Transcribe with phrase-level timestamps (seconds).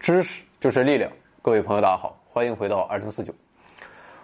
[0.00, 1.12] 知识就是力量。
[1.42, 3.34] 各位朋友，大家好，欢迎回到二零四九。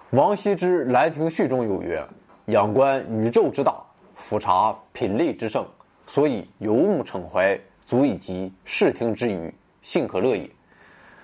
[0.09, 2.03] 王羲之《兰亭序》中有曰
[2.47, 3.77] ：“仰观宇宙之大，
[4.15, 5.67] 俯察品类之盛，
[6.07, 10.49] 所以游目骋怀，足以及视听之娱，幸可乐也。”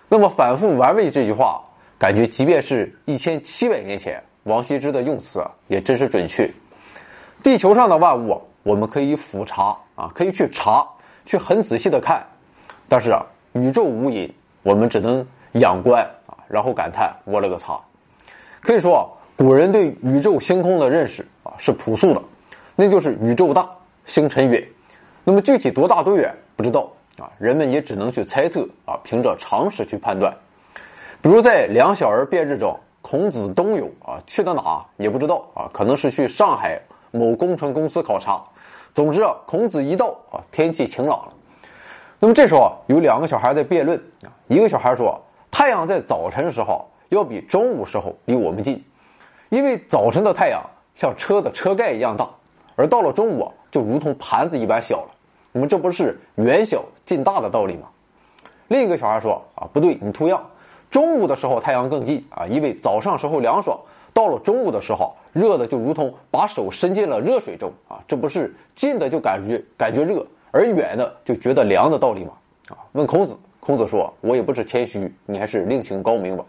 [0.07, 1.65] 那么反复玩味这句话，
[1.99, 6.51] 感觉即便是一千七百年前，王羲之的用词也真是准确。
[7.43, 10.87] 地球上的万物，我们可以俯察啊，可以去查，
[11.25, 12.23] 去很仔细的看。
[12.87, 13.25] 但是啊，
[13.55, 14.31] 宇宙无垠，
[14.63, 17.81] 我们只能仰观啊，然后感叹我勒个擦。
[18.61, 22.23] 可以说，古人对宇宙星空的认识啊是朴素的，
[22.77, 23.69] 那就是宇宙大，
[24.07, 24.67] 星辰远。
[25.25, 30.35] 那么具体多大多远不知道啊，人们也只能去猜测啊，凭着常识去判断。
[31.21, 38.43] 比如在《两小儿辩日》中，孔子东游啊，去的哪也不知道啊，可能是去上海某工程公司考察。
[38.95, 41.33] 总之啊，孔子一到啊，天气晴朗了。
[42.23, 45.21] 那么这时候有两个小孩在辩论啊，一个小孩说，
[45.51, 46.87] 太阳在早晨时候。
[47.09, 48.83] 要比中午时候离我们近，
[49.51, 50.63] 因为早晨的太阳
[50.95, 52.27] 像车的车盖一样大，
[52.75, 55.09] 而到了中午就如同盘子一般小了。
[55.53, 57.89] 那么这不是远小近大的道理吗？
[58.69, 60.43] 另一个小孩说：“啊，不对，你图样。
[60.91, 63.79] 中午的时候太阳更近啊，因为早上时候凉爽，
[64.15, 72.31] 到了中午的时候热的就如同把手伸进了热水中啊，这不是近的就感觉感觉热，而远的就觉得凉的道理吗？”
[72.71, 76.45] 啊，问孔子，孔子说：“我也不是谦虚，你还是另请高明吧。”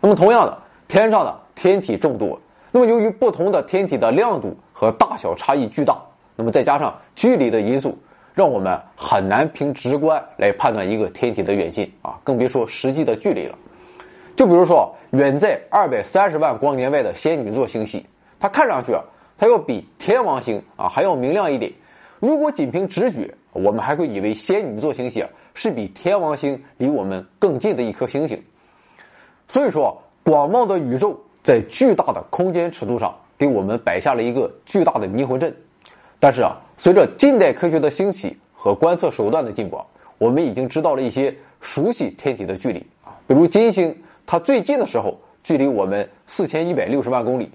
[0.00, 2.36] 那么，同样的，天上的天体众多。
[2.72, 6.02] 那么，由于不同的天体的亮度和大小差异巨大，
[6.34, 7.96] 那么再加上距离的因素，
[8.34, 13.56] 让我们很难凭直观来判断一个天体的远近啊，更别说实际的距离了。
[14.34, 18.04] 就比如说，远在二百三十万光年外的仙女座星系，
[18.40, 19.00] 它看上去啊，
[19.38, 21.70] 它要比天王星啊还要明亮一点。
[22.22, 28.40] 如果仅凭直觉，我们还会以为仙女座星系啊是比天王星离我们更近的一颗星星。
[29.48, 35.52] 所以说，广袤的宇宙在巨大的空间尺度上给我们摆下了一个巨大的迷魂阵。
[36.20, 39.80] 但是啊，随着近代科学的兴起和观测手段的进步，
[40.18, 47.50] 我们已经知道了一些熟悉天体的距离啊，比如金星，它最近的时候距离我们四千一百六十万公里，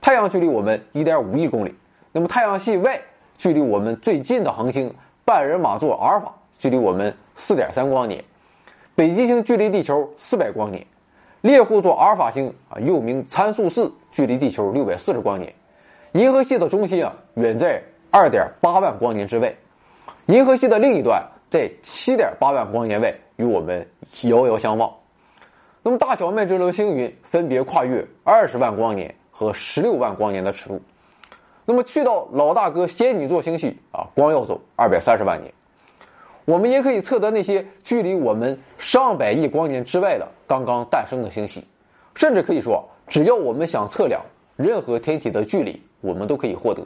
[0.00, 1.74] 太阳距离我们一点五亿公里。
[2.12, 3.02] 那么太阳系外
[3.44, 4.90] 距离我们最近的恒星
[5.22, 8.24] 半人马座阿尔法距离我们四点三光年，
[8.94, 10.82] 北极星距离地球四百光年。
[11.42, 15.54] 猎户座阿尔法星啊，又名参宿四，距离地球六百四十光年。
[16.12, 19.54] 银河系的中心啊，远在二点八万光年之外。
[20.24, 23.86] 银河系的另一端在七点八万光年外，与我们
[24.22, 24.90] 遥遥相望。
[25.82, 30.80] 那么大小麦哲伦星云分别跨越二十万光年和十六万光年的尺度。
[31.64, 35.52] 那么去到老大哥仙女座星系啊，光要走二百三十万年。
[36.44, 41.64] 我们也可以测得那些距离我们上百亿光年之外的刚刚诞生的星系，
[42.14, 44.20] 甚至可以说，只要我们想测量
[44.56, 46.82] 任何天体的距离，我们都可以获得。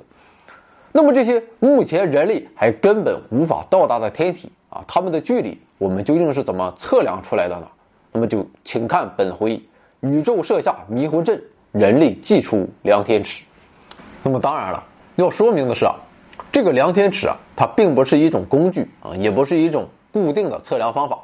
[0.92, 7.66] 那么这些目前人类还根本无法到达的天体啊，它们的距离我们究竟是怎么测量出来的呢？
[8.12, 9.60] 那么就请看本回
[10.00, 13.42] 宇宙设下迷魂阵，人类祭出量天尺。
[14.28, 14.84] 那么当然了，
[15.16, 15.94] 要说明的是啊。
[16.52, 21.18] 这个量天尺啊，它并不是一种工具啊，也不是一种固定的测量方法。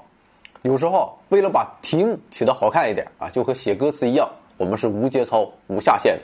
[0.63, 4.27] 有时候为了把题目起得好看一点啊，就和写歌词一样，
[4.57, 6.21] 我们是无节操、无下限的。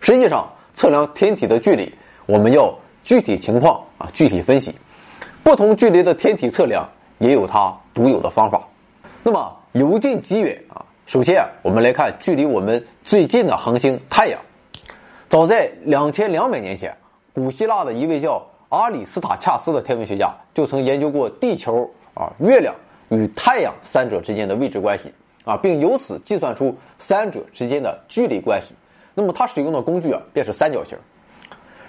[0.00, 1.92] 实际上，测量天体的距离，
[2.26, 4.72] 我们要具体情况啊具体分析。
[5.42, 6.88] 不同距离的天体测量
[7.18, 8.62] 也有它独有的方法。
[9.24, 14.38] 那么由近及远啊，首先我们来看距离我们最近的恒星太阳。
[15.28, 16.96] 早在两千两百年前。
[17.34, 22.74] 古希腊的一位叫阿里斯塔恰斯的天文学家就曾研究过地球、啊月亮
[23.10, 25.12] 与太阳三者之间的位置关系
[25.44, 28.74] 啊，并由此计算出三者之间的距离关系。
[29.14, 30.98] 那么他使用的工具啊，便是三角形。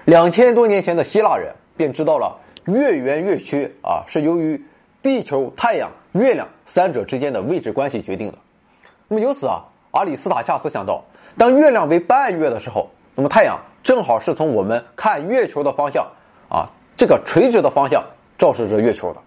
[0.05, 4.61] 两千多年前的希腊人便知道了月圆月缺啊，是由于
[5.01, 8.37] 地球、太阳、月亮三者之间的位置关系决定的。
[9.07, 11.03] 那么由此啊，阿里斯塔恰斯想到，
[11.37, 12.87] 当月亮为半月的时候，
[13.19, 13.59] 那么太阳。
[13.83, 16.07] 正好是从我们看月球的方向
[16.47, 18.01] 啊，这个垂直的方向
[18.37, 19.19] 照射着月球的，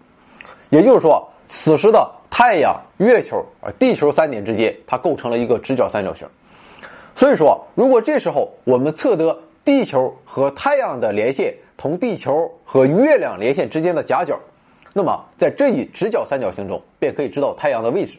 [0.70, 6.26] 也就是说，此时的太阳、月球啊、地球三点之间，它构成了一个直角三角形。
[7.14, 14.38] 所以说，如果这时候我们测得地球和太阳的连线同地球和月亮连线之间的夹角，
[14.94, 18.18] 那么在这一直角三角形中，便可以知道太阳的位置。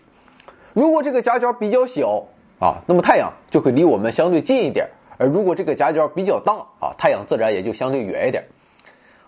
[0.74, 2.24] 如果这个夹角比较小
[2.60, 4.88] 啊，那么太阳就会离我们相对近一点。
[5.18, 8.44] 而如果这个夹角比较大啊，太阳自然也就相对远一点。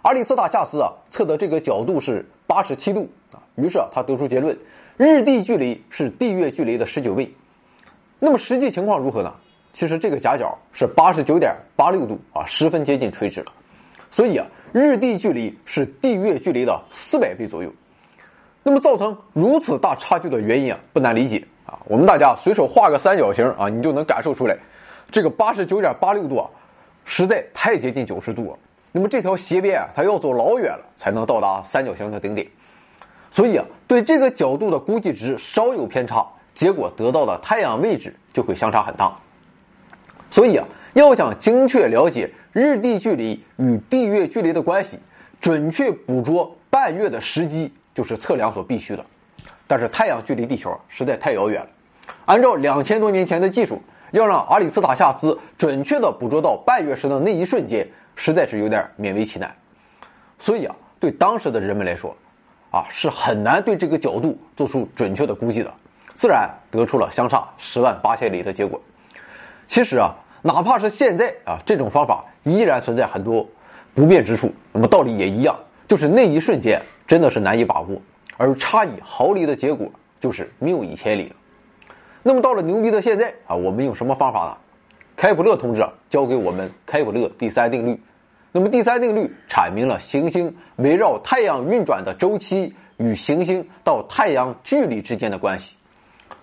[0.01, 4.57] 阿里斯塔恰斯啊测的这个角度是八十七度啊，于是啊他得出结论：
[4.97, 7.33] 日地距离是地月距离的十九倍。
[8.19, 9.33] 那么实际情况如何呢？
[9.71, 13.47] 其实这个夹角是八十九点八六度啊，十分接近垂直了。
[14.09, 17.73] 所以啊，日地距离是地月距离的四百倍左右。
[18.63, 21.77] 那么造成如此大差距的原因啊，不难理解啊。
[21.85, 24.57] 我们大家随手画个三角形啊，你就能感受出来，
[25.11, 26.49] 这个八十九点八六度啊，
[27.05, 28.57] 实在太接近九十度了。
[28.91, 32.47] 那么这条斜边啊，它要走老远了才能到达三角形的顶点。
[33.29, 39.15] 所以啊，对这个角度的估计值稍有偏差，结果得到的太阳位置就会相差很大。
[40.31, 44.97] 所以啊，要想精确了解日地距离与地月距离的关系，
[45.41, 49.05] 准确捕捉半月的时机，就是测量所必须的。
[49.67, 51.67] 但是太阳距离地球实在太遥远了，
[52.25, 53.81] 按照两千多年前的技术，
[54.15, 57.85] 要让阿里斯塔夏斯准确的捕捉到半月时的那一瞬间，
[58.15, 59.53] 实在是有点勉为其难。
[60.39, 62.15] 所以啊，对当时的人们来说，
[62.71, 65.73] 啊，是很难对这个角度做出准确的估计的，
[66.13, 68.81] 自然得出了相差十万八千里的结果。
[69.67, 73.45] 其实啊，哪怕是现在啊，这种方法依然存在很多
[73.93, 74.49] 不便之处。
[74.71, 75.53] 那么道理也一样，
[75.89, 78.01] 就是那一瞬间真的是难以把握，
[78.37, 79.91] 而差以毫厘的结果
[80.21, 81.35] 就是谬以千里了。
[82.27, 84.57] 那么到了牛逼的现在啊，我们用什么方法呢？
[85.15, 88.01] 开普勒同志啊教给我们开普勒第三定律。
[88.51, 95.75] 那么第三定律阐明了行星围绕太阳运转的周期与行星到太阳距离之间的关系。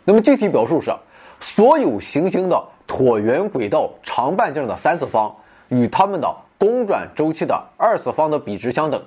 [0.04, 0.92] 那么具体表述是，
[1.40, 5.34] 所有行星的椭圆轨道长半径的三次方
[5.68, 9.02] 与它们的公转周期的二次方的比值相等。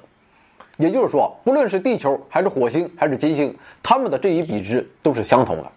[0.76, 5.72] 也就是说，不论是地球还是火星还是金星，它们的这一比值都是相同的。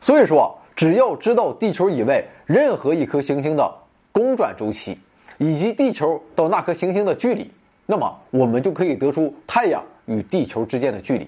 [0.00, 3.74] 所以说，只要知道地球以外任何一颗行星的
[4.12, 4.98] 公转周期。
[5.42, 7.50] 以及地球到那颗行星的距离，
[7.86, 11.26] 那么我们就可以得出太阳与地球之间的距离。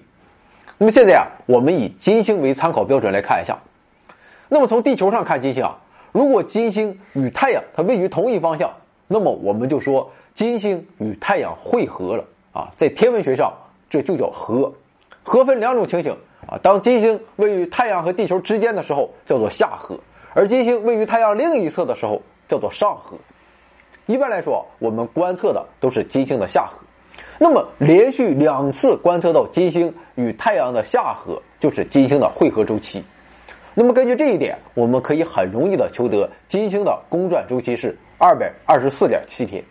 [0.77, 3.57] 那么现在啊，我们以金星为参考标准来看一下。
[4.49, 5.79] 那么从地球上看金星啊，
[6.11, 8.71] 如果金星与太阳它位于同一方向，
[9.07, 12.71] 那么我们就说金星与太阳汇合了啊。
[12.77, 13.51] 在天文学上，
[13.89, 14.71] 这就叫合。
[15.23, 16.15] 合分两种情形
[16.47, 19.95] 啊，当金星位于太阳和地球之间的时候，叫做下合；
[20.33, 23.17] 而金星位于太阳另一侧的时候，叫做上合。
[24.05, 26.83] 一般来说，我们观测的都是金星的下合，
[27.39, 33.01] 那么连续两次观测到金星与太阳的下合，就是金星的汇合周期。
[33.73, 39.63] 那么根据这一点，我们可以很容易的求得金星的公转周期是二百二十四点七天。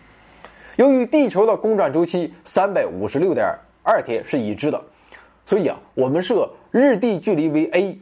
[0.77, 3.47] 由于地球的公转周期三百五十六点
[3.83, 4.83] 二天是已知的，
[5.45, 7.99] 所以啊，我们设日地距离为 a，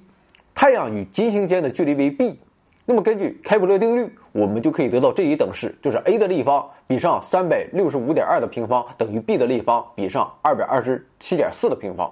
[0.55, 2.39] 太阳与金星间的距离为 b。
[2.87, 12.09] 那么根据开普勒定律，我们就可以得到这一等式，就是 a 的立方比上三百六十五点二的平方等于 b 的立方比上二百二十七点四的平方。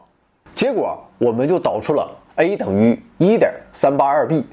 [0.52, 4.44] 结果我们就导出了 a 等于一点三八二 b。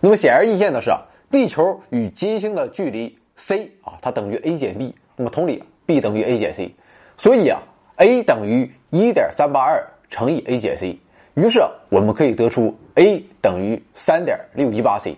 [0.00, 0.90] 那么显而易见的是，
[1.30, 4.94] 地球与金星的距离 c 啊，它等于 a 减 b。
[5.14, 6.74] 那么同理，b 等于 a 减 c。
[7.18, 7.60] 所以啊
[7.96, 10.98] ，a 等于一点三八二乘以 a 减 c。
[11.40, 15.16] 于是我们可以得出 a 等于三点六一八 c。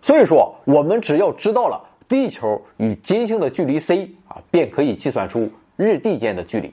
[0.00, 6.72] 所以说，我们只要知道了地球与金星的距离 c 啊，便可以计算出日地间的距离。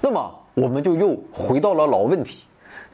[0.00, 2.46] 那么，我们就又回到了老问题：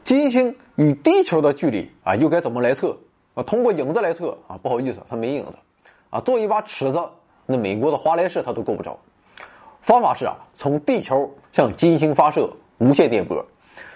[0.03, 2.97] 金星与地球的距离啊，又该怎么来测？
[3.33, 4.59] 啊，通过影子来测啊？
[4.61, 5.53] 不好意思，它没影子
[6.09, 6.19] 啊。
[6.19, 6.99] 做一把尺子，
[7.45, 8.99] 那美国的华莱士它都够不着。
[9.79, 13.45] 方法是啊，从地球向金星发射无线电波。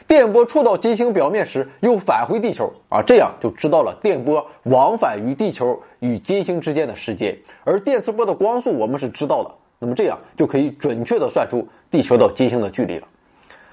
[0.07, 7.35] 电波触到金星表面时，又返回地球啊，这样就知道了电波往返于地球与金星之间的时间。
[7.63, 13.07] 而电磁波的光速我们是知道的，那么这样就可以准确的算出地球到金星的距离了。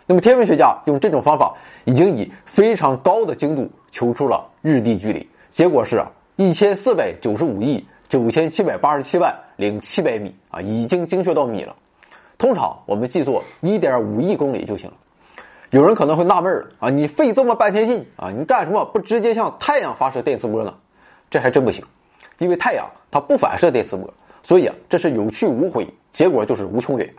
[0.07, 11.77] 那么天文学家用这种方法，已经以非常高的精度求出了日地距离，结果是啊一千四百九十五亿九千七百八十七万零七百米啊，已经精确到米了。
[12.39, 14.97] 通常我们记作一点五亿公里就行了。
[15.73, 20.75] 有人可能会纳闷儿啊，你费这么半天劲啊，你干什么不直接向太阳发射电磁波呢？
[21.31, 21.83] 这还真不行，
[22.37, 24.13] 因为太阳它不反射电磁波，
[24.43, 27.11] 所以啊，这是有去无回，结果就是无穷远。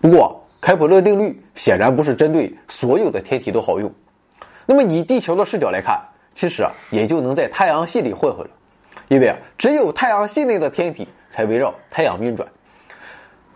[0.00, 3.88] 不过开普勒定律显然不是针对所有的天体都好用。
[4.66, 5.96] 那么以地球的视角来看，
[6.32, 8.50] 其实啊，也就能在太阳系里混混了，
[9.06, 12.48] 因为啊，只有太阳系内的天体才围绕太阳运转。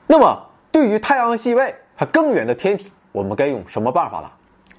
[0.06, 0.40] 那么
[0.70, 4.30] 对于太阳系外它更远的天体，我们该用什么办法呢？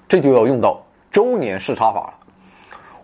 [0.08, 0.82] 这就要用到
[1.12, 2.14] 周年视差法了。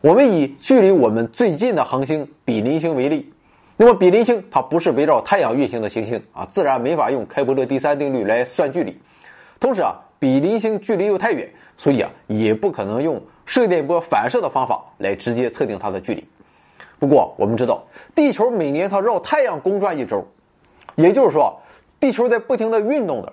[0.01, 3.31] 我们以距离我们最近的恒星比邻星为例，
[3.77, 8.99] 那么比邻星它不是围绕太阳运行的行星啊，自然没法用开普勒第三定律来算距离。
[9.61, 16.27] 同时啊，比邻星距离又太远，所以啊，也不可能用射电波反射的方法来直接测定它的距离。
[16.99, 20.27] 不过我们知道，地球每年它绕太阳公转一周，
[20.95, 21.61] 也就是说，
[22.01, 23.31] 地球在不停的运动的。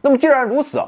[0.00, 0.78] 那么既然如此，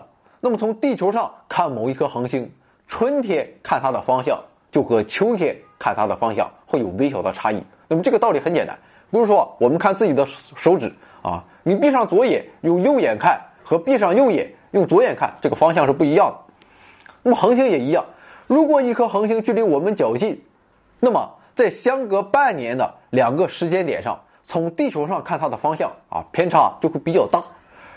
[0.45, 2.51] 那么从地球上看某一颗恒星，
[2.89, 4.37] 春天看它的方向
[4.73, 7.63] 就和秋天看它的方向会有微小的差异。
[7.87, 8.77] 那么这个道理很简单，
[9.09, 16.37] 不是说我们看自己的手指啊，你闭上左眼用右眼看和闭上右眼用左眼看，这个方向是不一样的。
[17.23, 18.05] 那么恒星也一样，
[18.49, 20.43] 如果一颗恒星距离我们较近，
[20.99, 27.41] 那么在相隔半年的两个时间点上，从地球上看它的方向啊偏差就会比较大，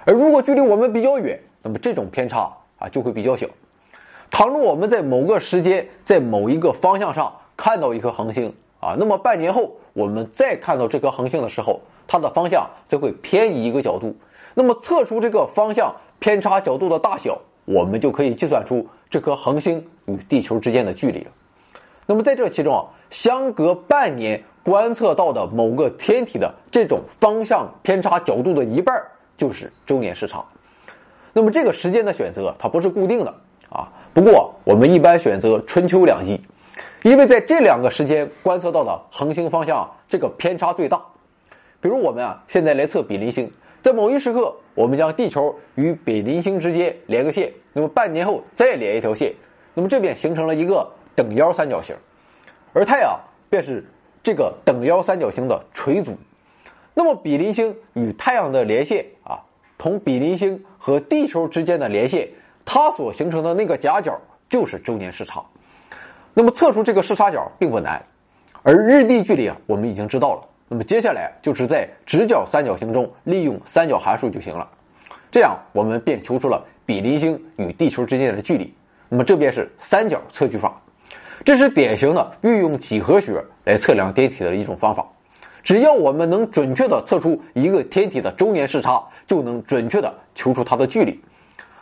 [0.05, 3.47] 而如果距离我们比较远，那么这种偏差啊就会比较小。
[4.29, 14.15] 倘若我们在某个时间在某一个方向上看到一颗恒星啊，那么半年后我们再看到这颗恒星的时候，它的方向则会偏移一个角度。
[14.53, 21.31] 那么测出这个方向偏差角度的大小，我们就可以计算出这颗恒星与地球之间的距离了。
[22.05, 29.01] 那么在这其中啊，相隔半年观测到的某个天体的这种方向偏差角度的一半
[29.35, 30.45] 就是周年视差。
[31.35, 33.33] 那么这个时间的选择它不是固定的
[33.69, 36.39] 啊，不过我们一般选择春秋两季，
[37.03, 41.03] 因为在这两个时间观测到的恒星方向这个偏差最大。
[41.81, 43.51] 比如我们啊现在来测比邻星，
[43.83, 49.33] 在某一时刻我们将地球与比邻星之间连个线，那么半年后再连一条线，
[49.73, 50.89] 那么这边形成了一个。
[51.17, 51.95] 等腰三角形，
[52.73, 53.17] 而太阳
[53.49, 53.81] 便是
[54.21, 56.13] 这个等腰三角形的垂足。
[56.93, 59.05] 那么比邻星与太阳的连线，
[59.77, 62.27] 同比邻星和地球之间的连线，
[62.63, 65.43] 它所形成的那个夹角就是周年视差。
[66.33, 68.03] 那么测出这个视差角并不难，
[68.63, 70.41] 而日地距离啊，我们已经知道了。
[70.67, 74.67] 那么接下来就是在直角三角形中利用三角函数就行了。
[75.31, 78.73] 这样我们便求出了比邻星与地球之间的距离。
[79.07, 80.81] 那么这便是三角测距法。
[81.43, 85.05] 这是典型的运用几何学来测量天体的一种方法。
[85.61, 91.19] 只要我们能准确的测出一个天体的周年视差，就能准确的求出它的距离。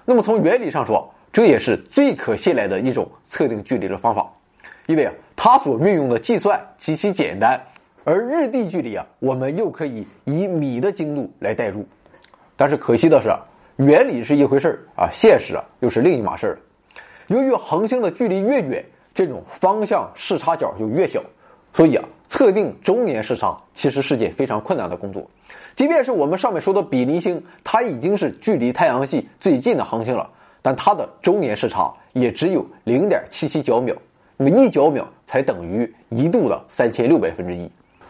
[0.05, 4.31] 那么从原理上说，这也是最可信赖的一种测定距离的方法，
[4.85, 7.61] 因为它所运用的计算极其简单。
[8.05, 11.87] 而日地距离啊，我们又可以以米的精度来代入。
[12.57, 13.29] 但是可惜的是，
[13.77, 16.59] 原理是一回事儿啊，现实啊又是另一码事儿。
[17.27, 18.83] 由于恒星的距离越远，
[19.13, 21.23] 这种方向视差角就越小，
[21.73, 25.27] 所以啊，测定周年视差其实是件非常困难的工作。
[25.75, 30.29] 即便是我们上面说的比邻星，它已经是距离太阳系最近的恒星了，
[30.61, 33.95] 但它的周年视差也只有零点七七角秒，
[34.37, 37.67] 那么一角秒才等于一度的三千六百分之一。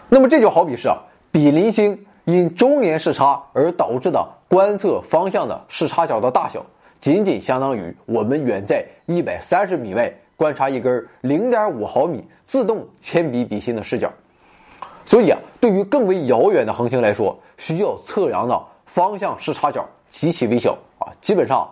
[0.09, 0.97] 那么这就好比是啊，
[1.31, 6.65] 比邻星因周年视差而导致的观测方向的视差角的大小，
[6.99, 10.13] 仅仅相当于我们远在一百三十米外。
[10.43, 14.11] 观察一根零点五毫米自动铅笔笔芯的视角，
[15.05, 21.65] 所以啊，对于更为遥远的恒星来说，需要测量的方向视差角极其微小啊，基本上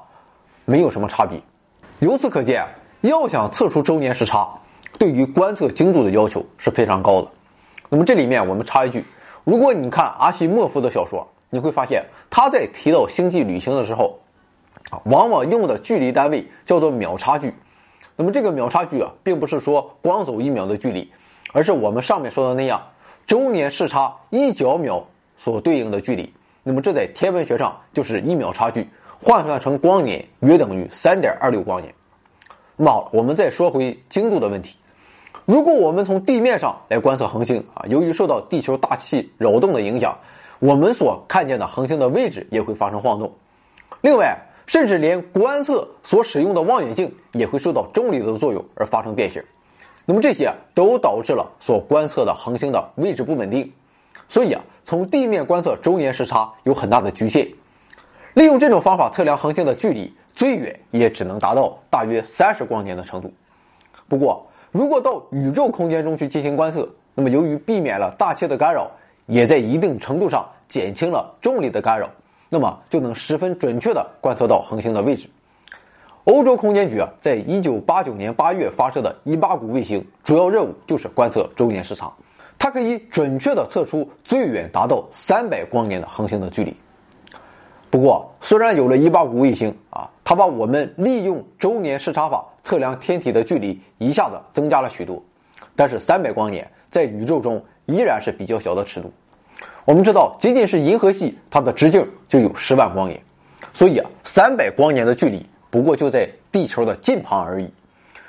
[0.63, 1.37] 没有什么差别。
[1.99, 2.65] 由此可见，
[3.01, 4.47] 要想测出周年视差，
[4.97, 7.27] 对于观测精度的要求是非常高的。
[7.89, 9.03] 那么这里面我们插一句，
[9.43, 14.17] 如果你看阿西莫夫的小说，你会发现他在提到星际旅行的时候，
[14.91, 17.53] 啊，往往用的距离单位叫做秒差距。
[18.21, 21.09] 那么这个秒差距啊，并不是说光走一秒的距离，
[21.53, 22.79] 而是我们上面说的那样，
[23.25, 26.31] 周年视差一角秒所对应的距离。
[26.61, 28.87] 那么这在天文学上就是一秒差距，
[29.19, 31.91] 换算成光年约等于三点二六光年。
[32.75, 34.77] 那么，我们再说回精度的问题。
[35.45, 40.15] 如果我们从地面上来观测恒星啊，由于受到地球大气扰动的影响，
[40.59, 43.33] 我们所看见的恒星的位置也会发生晃动。
[44.01, 44.37] 另外，
[44.71, 49.43] 甚至连观测所使用的望远镜也会受到重力的作用而发生变形，
[50.05, 53.69] 那么这些都导致了所观测的恒星的位置不稳定。
[54.29, 57.45] 所以啊，从地面观测周年视差有很大的局限。
[58.35, 63.29] 利用这种方法测量恒星的距离，最远也只能达到大约三十光年的程度。
[64.07, 68.89] 不过，如果到宇宙空间中去进行观测，那么由于避免了大气的干扰，
[69.25, 72.09] 也在一定程度上减轻了重力的干扰。
[72.53, 75.29] 那么就能十分准确地观测到恒星的位置。
[76.25, 82.11] 欧洲空间局啊，在一九八九年八月发射的伊巴谷卫星，主要任务就是观测周年视差。
[82.59, 86.75] 它可以准确地测出最远达到三百光年的恒星的距离。
[87.89, 95.23] 不过，虽然有了伊巴谷卫星啊，它把我们利用周年视差法测量天体的距离一下子增加了许多，
[95.73, 99.09] 但是三百光年在宇宙中依然是比较小的尺度。
[99.83, 103.19] 我们知道，仅仅是银河系，它的直径就有十万光年，
[103.73, 107.69] 所以啊，三百光年的距离不过就在地球的近旁而已。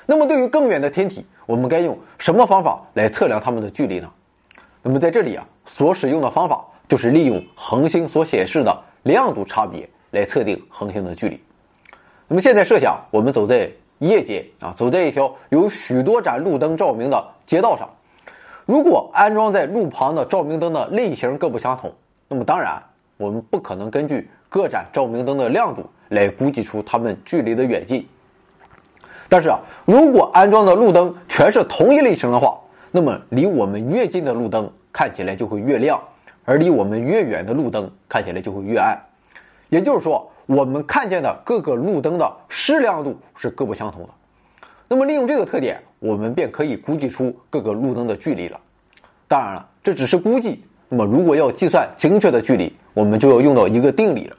[0.06, 4.10] 那么对于更远的天体，我们该用什么方法来测量它们的距离呢？
[4.82, 11.38] 那么在这里啊，所使用的方法就是利用恒星所显示的亮度差别来测定恒星的距离。
[12.28, 17.88] 那么现在设想，我们走在夜间啊，走在一条有许多盏路灯照明的街道上，
[18.72, 21.92] 如果安装在路旁的照明灯的类型各不相同，
[22.26, 22.82] 那么当然
[23.18, 28.08] 我们不可能根据各盏照明灯的亮度来估计出它们距离的远近。
[29.28, 32.58] 但是啊，如果安装的路灯全是同一类型的话，
[32.90, 36.00] 那么离我们越近的路灯看起来就会越亮，
[36.46, 38.98] 而离我们越远的路灯看起来就会越暗。
[39.68, 44.08] 也就是说，我们看见的各个路灯的视亮度是各不相同的。
[44.88, 48.58] 那么利用这个特点，我们便可以估计出各个路灯的距离了。
[49.28, 50.60] 当然了，这只是估计。
[50.88, 54.36] 那么如果要计算精确的距离，我们就要用到一个定理了，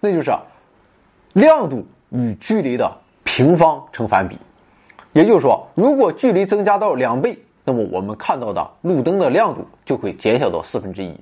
[0.00, 0.30] 那就是
[1.32, 4.36] 亮度与距离的平方成反比。
[5.14, 7.38] 也就是说，如果距离增加到两倍。
[7.64, 11.14] 那么我们看到的路灯的亮度就会减小到四分之一。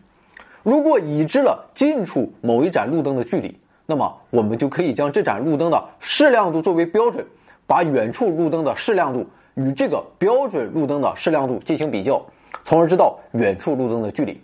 [0.63, 3.53] 如果已知了近处某一盏路灯的距离，
[3.85, 7.27] 那么我们就可以将这盏路灯的视亮度作为标准，
[7.67, 12.25] 把远处路灯的视亮度与这个标准路灯的视亮度进行比较，
[12.63, 14.41] 从而知道远处路灯的距离。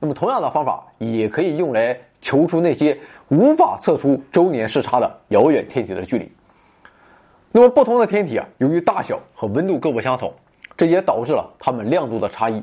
[0.00, 2.98] 那么同样的方法也可以用来求出那些
[3.28, 6.30] 无法测出周年视差的遥远天体的距离。
[7.52, 10.32] 那么不同的天体啊，由于大小和温度各不相同。
[10.78, 12.62] 这也导致了它们亮度的差异。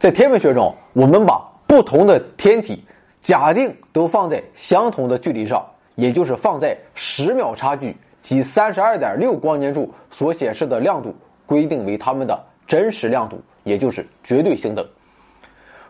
[0.00, 2.84] 在天文学中，我们把不同的天体
[3.22, 11.14] 假定都放在相同的距离上，也就是放在十秒差距及三十二点六光年柱所显示的亮度，
[11.46, 14.86] 规定为它们的真实亮度，也就是绝对星等。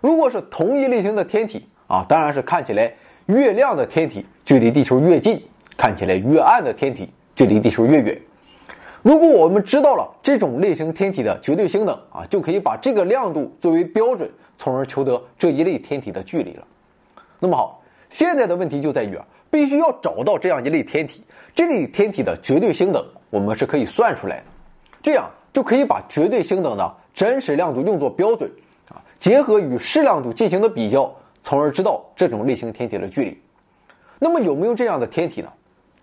[0.01, 2.93] 如果是同一类型的天体啊，当然是看起来
[3.27, 5.43] 越亮的天体距离地球越近，
[5.77, 8.21] 看起来越暗的天体距离地球越远。
[9.03, 16.67] 如果我们知道了这种类型天体的绝对星等啊，就可以把这个亮度作为标准，从而求得这一类天体的距离了。
[17.39, 21.25] 那么好，现在的问题就在于啊，必须要找到这样一类天体，
[21.61, 24.45] 这类天体的绝对星等我们是可以算出来的，
[25.03, 28.51] 这样就可以把绝对星等的真实亮度用作标准
[28.89, 33.39] 啊，结合与视亮度进行的比较，从而知道这种类型天体的距离。
[34.19, 35.51] 那么有没有这样的天体呢？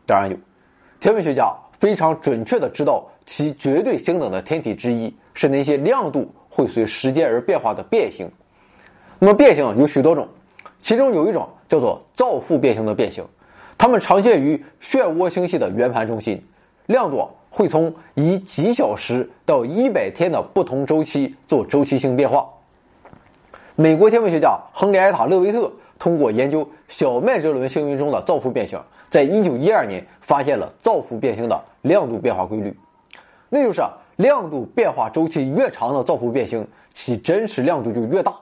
[0.06, 0.38] 当然有，
[1.00, 1.52] 天文学家。
[1.80, 8.30] 非常准确的知道其绝对星等的天体之一是那些亮度会随时间而变化的变星。
[9.18, 10.28] 那么变星有许多种，
[10.78, 13.24] 其中有一种叫做造父变星的变星，
[13.78, 16.44] 它们常见于漩涡星系的圆盘中心，
[16.88, 22.48] 亮度会从以几小时到一百天的不同周期做周期性变化。
[23.76, 28.80] 美国天文学家亨利埃塔勒维特通过研究小麦哲伦星云中的造父变星。
[29.10, 32.78] 在一九一二年，发现了造父变星的亮度变化规律，
[33.48, 33.82] 那就是
[34.18, 38.34] 亮度变化周期越长的造父变星，其真实亮度就越大；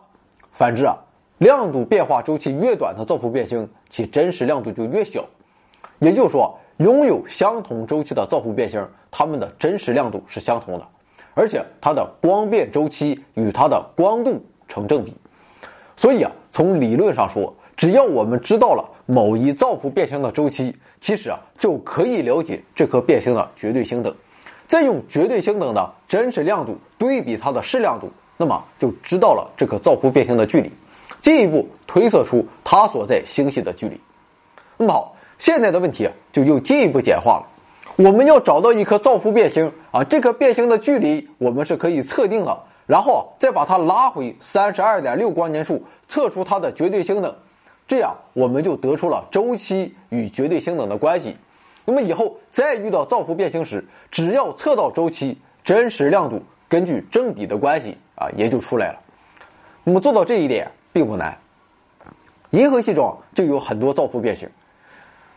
[0.52, 0.98] 反之啊，
[1.38, 5.26] 亮度变化周期越短的造父变星，其真实亮度就越小。
[6.00, 10.88] 也就是说，拥有相同周期的造父变星，它们的真实亮度是相同的，
[11.34, 15.13] 而且它的光变周期与它的光度成正比。
[15.95, 18.91] 所以啊，从理论上说，只要我们知道了。
[19.08, 24.15] 某一造父变星的周期，其实啊就可以了解这颗变星的绝对星等，
[24.65, 30.71] 再用绝对星等的真实亮度对比它的视亮度，那么就知道了这颗造父变星的距离，
[31.26, 34.00] 进一步推测出它所在星系的距离。
[34.78, 37.48] 那么好，现在的问题就又进一步简化了，
[37.96, 47.36] 我们要找到一颗造父变星啊，这颗变星的距离我们是可以测定的，然后再把它拉回三十二点六光年数，测出它的绝对星等。
[47.88, 51.36] 这样我们就得出了周期与绝对星等的关系。
[51.86, 59.00] 那么以后再遇到造父变星时，只要测到周期，真实亮度根据正比的关系啊，也就出来了。
[59.84, 61.38] 那么做到这一点并不难。
[62.51, 64.47] 银河系中就有很多造父变星，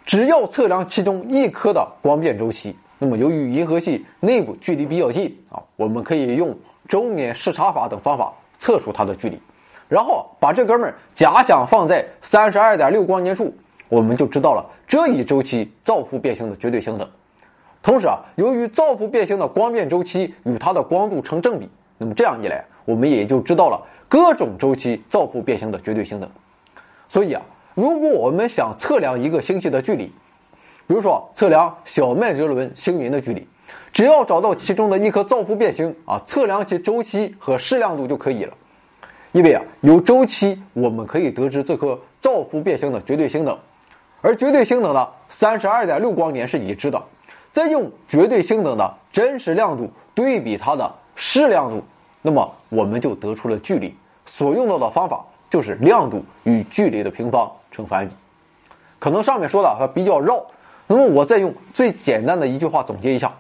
[0.06, 9.42] 只要测量其中一颗的光变周期，那么由于银河系内部距离比较近啊，我们可以用周年视差法等方法测出它的距离。
[9.88, 13.52] 然后把这哥们儿假想放在三十二点六光年处，
[13.88, 17.10] 我们就知道了这一周期造父变星的绝对星等。
[17.82, 26.30] 同时啊，由于造父变星的光变周期与它的光度成正比，那么这样一来，我们也就知道了各种周期造父变星的绝对星等。
[27.08, 27.42] 所以啊，
[27.74, 30.06] 如果我们想测量一个星系的距离，
[30.86, 33.46] 比如说测量小麦哲伦星云的距离，
[33.92, 38.54] 只要找到其中的一颗造父变星啊，测量其周期和视亮度就可以了。
[39.32, 43.58] 因为啊，有周期我们可以得知这颗造父变星的绝对星等，
[44.22, 47.02] 而绝对星等呢三十二点六光年是已知的，
[47.52, 51.84] 再用绝对星等的真实亮度对比它的视亮度，
[52.28, 53.96] 那么我们就得出了距离。
[54.26, 58.14] 所用到的方法就是亮度与距离的平方成反比。
[58.98, 60.44] 可能上面说的还比较绕，
[60.86, 63.32] 那么我再用最简单的一句话总结一下：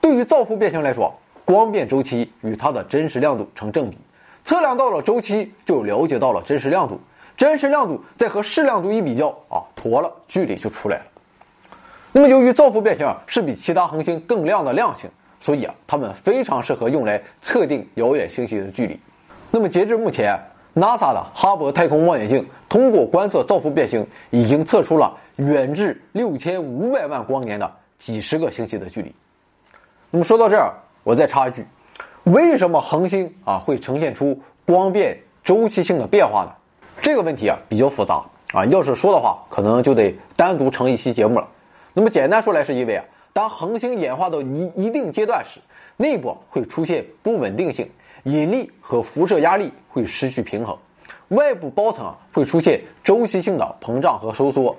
[0.00, 3.98] 对于造幅变星来说，光变周期与它的真实亮度成正比。
[4.42, 6.98] 测量到了周期，就了解到了真实亮度。
[7.36, 11.04] 真实亮度再和视亮度一比较啊，妥了，距离就出来了。
[12.12, 15.10] 那么由于造幅变星是比其他恒星更亮的亮星，
[15.44, 18.98] 所以啊，它们非常适合用来测定遥远星系的距离。
[19.50, 20.40] 那么截至目前
[20.74, 29.14] ，NASA 的哈勃太空望远镜通过观测造父变星，已经测出了远至六千五百万光年的几十个星系的距离。
[30.10, 31.66] 那么说到这儿，我再插一句：
[32.22, 36.52] 为什么恒星啊会呈现出光变周期性的变化呢？
[37.02, 41.46] 这个问题啊比较复杂啊，要是说的话，可能就得单独成一期节目了。
[41.92, 43.04] 那么简单说来，是因为啊，
[43.34, 45.58] 当恒星演化到一一定阶段时，
[45.96, 47.90] 内部会出现不稳定性，
[48.22, 50.78] 引力和辐射压力会失去平衡，
[51.30, 54.76] 外部包层会出现周期性的膨胀和收缩。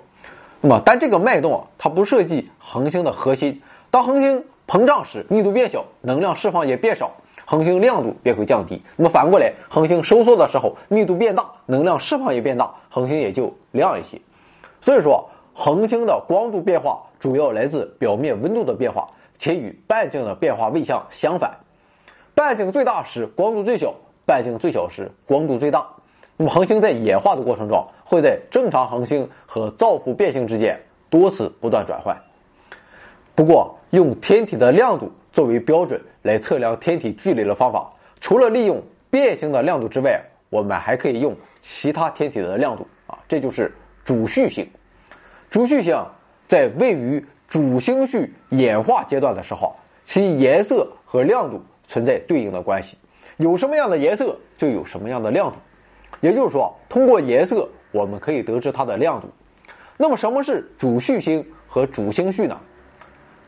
[0.61, 3.61] 那么，但这个脉动啊，它不涉及恒星的核心。
[3.91, 7.11] 当恒星膨胀时，密度变小，能量释放也变少，
[7.43, 8.81] 恒星亮度便会降低。
[8.95, 14.17] 那么反过来，恒星收缩的时候，密度变大，能量释放也变大，恒星也就亮一些。
[14.79, 15.29] 所以说。
[15.57, 19.07] 恒星的光度变化主要来自表面温度的变化，
[19.39, 21.57] 且与半径的变化位相相反。
[22.35, 23.95] 半径最大时光度最小，
[24.27, 25.89] 半径最小时光度最大。
[26.37, 32.15] 那么恒星在演化的过程中，会在正常恒星和造幅变星之间多次不断转换。
[33.33, 37.89] 不过，用天体的亮度作为标准来测量天体距离的方法，
[38.21, 44.69] 除了利用变星的亮度之外，我们还可以用其他天体的亮度啊，这就是主序星。
[45.49, 46.05] 主序星
[46.47, 52.97] 在位于主星序演化阶段的时候，其颜色和亮度存在对应的关系，
[53.37, 55.57] 有什么样的颜色就有什么样的亮度。
[56.21, 59.27] 也就是说，通过颜色我们可以得知它的亮度。
[59.97, 62.59] 那么，什么是主序星和主星序呢？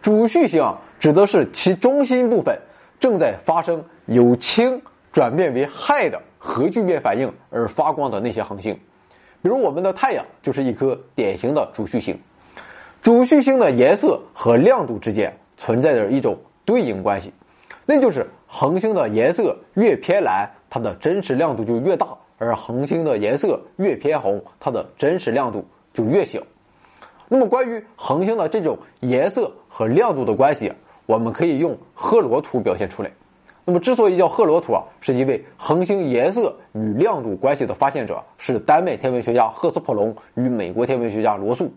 [0.02, 2.58] 主序星指的是其中心部分
[3.00, 4.82] 正在发生由氢
[5.12, 8.74] 转变为氦的核聚变反应而发光的那些恒星。
[9.42, 12.18] 比如我们的太阳就是一颗典型的主序星，
[13.08, 17.32] 主序星的颜色和亮度之间存在着一种对应关系，
[17.86, 22.06] 那就是恒星的颜色越偏蓝，它的真实亮度就越大；
[22.38, 26.42] 而恒星的颜色越偏红，它的真实亮度就越小。
[27.30, 30.74] 那么关于恒星的这种颜色和亮度的关系，
[31.06, 33.10] 我们可以用赫罗图表现出来。
[33.64, 41.72] 那么，之所以叫赫罗图啊，是因为恒星颜色与亮度关系的发现者是丹麦天文学家赫斯普隆与美国天文学家罗素。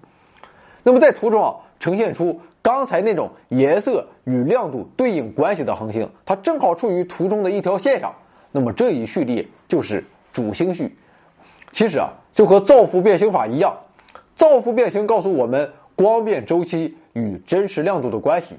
[0.83, 8.15] 那么，在图中啊，呈现出刚才那种颜色与亮度对应关系的恒星，它正好处于图中的一条线上。
[8.53, 10.97] 那么，这一序列就是主星序。
[11.71, 13.77] 其实啊，就和造幅变星法一样，
[14.35, 18.57] 造幅变星告诉我们光变周期与真实亮度的关系，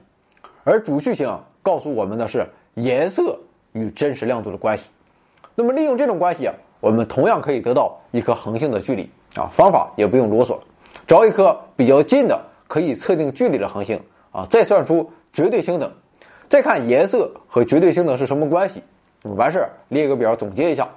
[0.63, 2.47] 而主序星告诉我们的是。
[2.75, 3.37] 颜色
[3.73, 4.91] 与真实亮度的关系，
[5.55, 9.49] 那么利用这种关系啊，我们同样可以得到一颗恒星的距离啊。
[9.51, 10.61] 方法也不用啰嗦了，
[11.11, 15.91] 找一颗比较近的可以测定距离的恒星啊，再算出绝对星等，
[16.47, 18.81] 再看颜色和绝对星等是什么关系，
[19.23, 20.87] 完事儿列个表总结一下，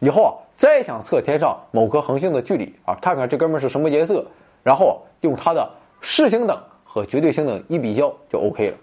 [0.00, 4.26] 以后啊再想测天上某颗恒星的距离啊，看看这哥们是什么颜色，
[4.64, 8.76] 然后用它的视星等和绝对星等一比较就 OK 了。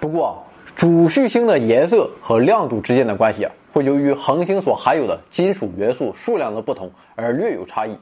[0.00, 0.34] 不过啊。
[0.74, 7.98] 主序星的颜色和亮度之间的关系啊，会由于恒星所含有的金属元素数量的不同而略有差异。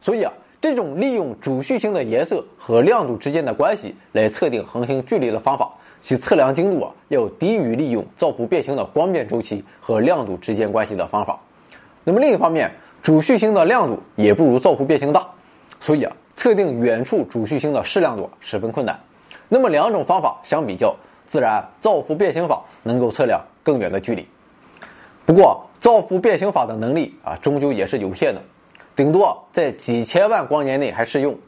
[0.00, 11.38] 所以啊，这种利用主序星的颜色和亮度之间的关系来测定恒星距离的方法，其测量精度啊要低于利用造幅变星的光变周期和亮度之间关系的方法。
[12.04, 12.70] 那么另一方面，
[13.02, 15.26] 主序星的亮度也不如造幅变星大，
[15.80, 18.98] 所以啊，测定远处主序星的视亮度十分困难。
[19.48, 20.94] 那么两种方法相比较。
[21.28, 24.26] 自然造幅变星法能够测量更远的距离，
[25.26, 28.40] 不过造幅变星法的能力啊，终究也是有限的，
[28.98, 31.38] 顶多在几千万光年内还适用。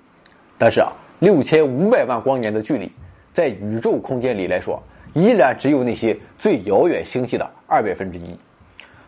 [0.57, 2.93] 但是啊，六千五百万光年的距离，
[3.33, 4.81] 在宇宙空间里来说，
[5.15, 8.39] 依然只有那些最遥远星系的二百分之一。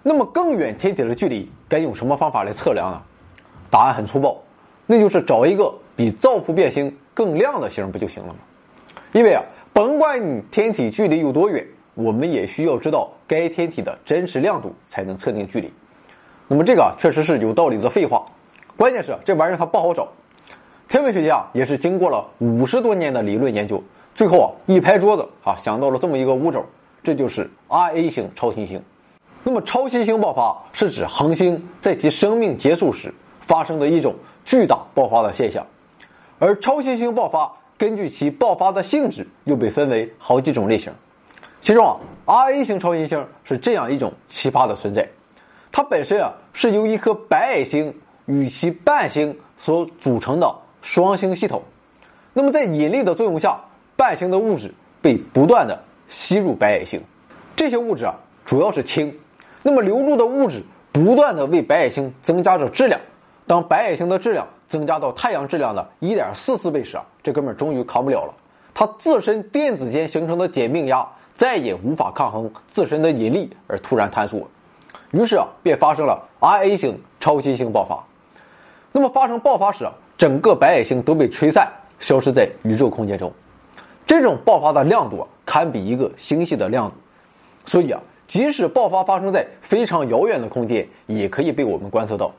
[0.02, 3.00] 那么更远天体的距离该用什么方法来测量呢？
[3.70, 4.42] 答案很粗暴，
[4.86, 8.40] 那就是找一个比造父变星更亮的星不就行了吗？
[9.12, 9.44] 因为啊。
[9.74, 15.72] 甭管你天体距离有多远，我们也需要知道该天体的真实亮度才能测定距离。
[16.52, 18.22] 那么这个确实是有道理的废话。
[18.76, 20.06] 关键是这玩意儿它不好找。
[20.86, 23.82] 天文学家也是经过了五十多年的理论研究，
[24.14, 26.62] 最后啊一拍桌子啊想到了这么一个物种，
[27.02, 28.82] 这就是 R A 型超新星。
[29.42, 35.66] 那么超新星爆发是指恒星在其生命结束时发生的一种巨大爆发的现象，
[36.38, 40.92] 而超新星爆发根据其爆发的性质又被分为好几种类型，
[41.62, 45.08] 其中啊 R A 型超新星是这样一种奇葩的存在，
[45.72, 47.94] 它本身啊是由一颗白矮星
[48.26, 51.62] 与其伴星所组成的双星系统，
[52.34, 53.58] 那么在引力的作用下，
[53.96, 57.02] 伴星的物质被不断的吸入白矮星，
[57.56, 59.18] 这些物质啊主要是氢。
[59.62, 63.00] 那么流入的物质不断的为白矮星增加着质量，
[63.46, 68.34] 当白矮星的质量增加到太阳质量的1.44倍时啊，这哥们儿终于扛不了了，
[68.74, 74.48] 它自身电子间形成的简并压再也无法抗衡自身的引力而突然坍缩，
[75.12, 78.04] 于是啊，便发生了 R A 型超新星爆发。
[78.90, 81.70] 那么发生爆发时啊，整个白矮星都被吹散，
[82.00, 83.32] 消失在宇宙空间中，
[84.06, 86.96] 这种爆发的亮度啊堪比一个星系的亮度，
[87.64, 88.00] 所以啊。
[88.24, 92.32] 即使爆发发生在非常遥远的空间，也可以被我们观测到。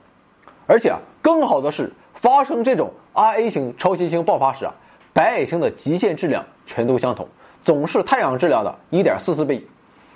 [0.66, 4.74] 而且啊，更好的是，发生这种 R A 型超新星爆发时啊，
[5.14, 7.28] 白矮星的极限质量全都相同，
[7.64, 9.64] 总是太阳质量的1.44倍。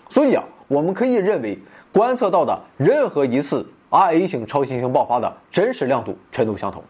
[0.09, 1.59] 所以啊，我们可以认为，
[1.97, 6.83] 观测到的任何一次 R A 型超新星爆发的真实亮度全都相同。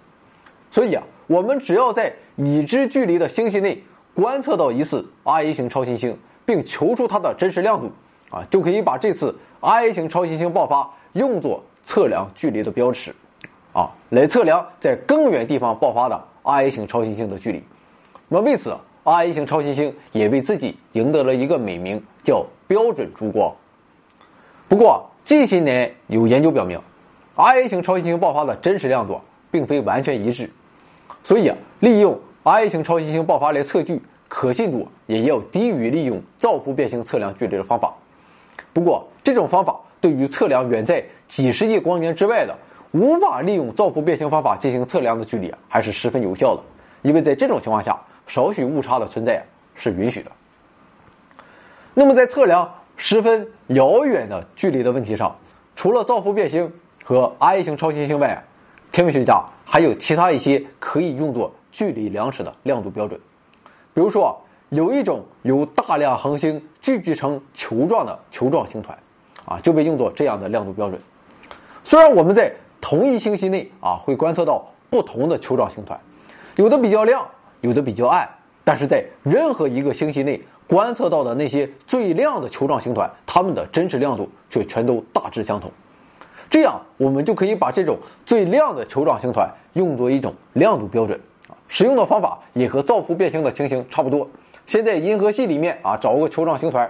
[0.70, 3.82] 所以啊，我们只要在已知距离的星系内
[4.14, 7.90] 观测到一次 R A 型超新星，并求出它的真实亮度。
[8.30, 13.16] 啊，就可以把这次 R A 型超新星爆发用作测量距离的标尺，
[13.72, 17.64] 啊，来测量在更远地方爆发的 R A 型超新星的距离。
[18.28, 23.56] 那么为此，R A 型超新星也为自己赢得了一个美名，叫标准烛光。
[24.70, 26.82] 不过近些年有研究表明
[27.36, 30.52] ，I 型超新星爆发的真实亮度并非完全一致，
[31.24, 37.94] 所以啊，利用 I 型超新星爆发来测距，可信度也要低于利用造父变星测量距离的方法。
[38.74, 42.56] 不过，这种方法对于测量远在几十亿光年之外的、
[42.92, 46.62] 无法利用造父变形方法进行测量的距离，还是十分有效的。
[47.02, 50.32] 因为在这种情况下，少许误差的存在是允许的。
[51.94, 55.38] 那么，在测量十分遥远的距离的问题上，
[55.76, 56.70] 除了造父变星
[57.04, 58.44] 和 I 型超新星外，
[58.92, 63.18] 天文学家还有其他一些可以用作距离量尺的亮度标准，
[63.94, 64.42] 比如说。
[64.70, 69.00] 有一种由大量恒星聚集成球状的球状星团，
[69.46, 71.00] 啊，就被用作这样的亮度标准。
[71.86, 75.98] 虽然我们在同一星系内啊会观测到不同的球状星团，
[76.58, 77.26] 有的比较亮，
[77.62, 78.28] 有的比较暗，
[78.66, 85.72] 但是在任何一个星系内观测到的那些最亮的球状星团，它们的真实亮度却全都大致相同。
[86.50, 91.20] 这样，我们就可以把这种最亮的球状星团用作一种亮度标准。
[91.50, 94.28] 啊，使用的方法也和造父变星的情形差不多。
[94.66, 96.90] 先在银河系里面啊找个球状星团，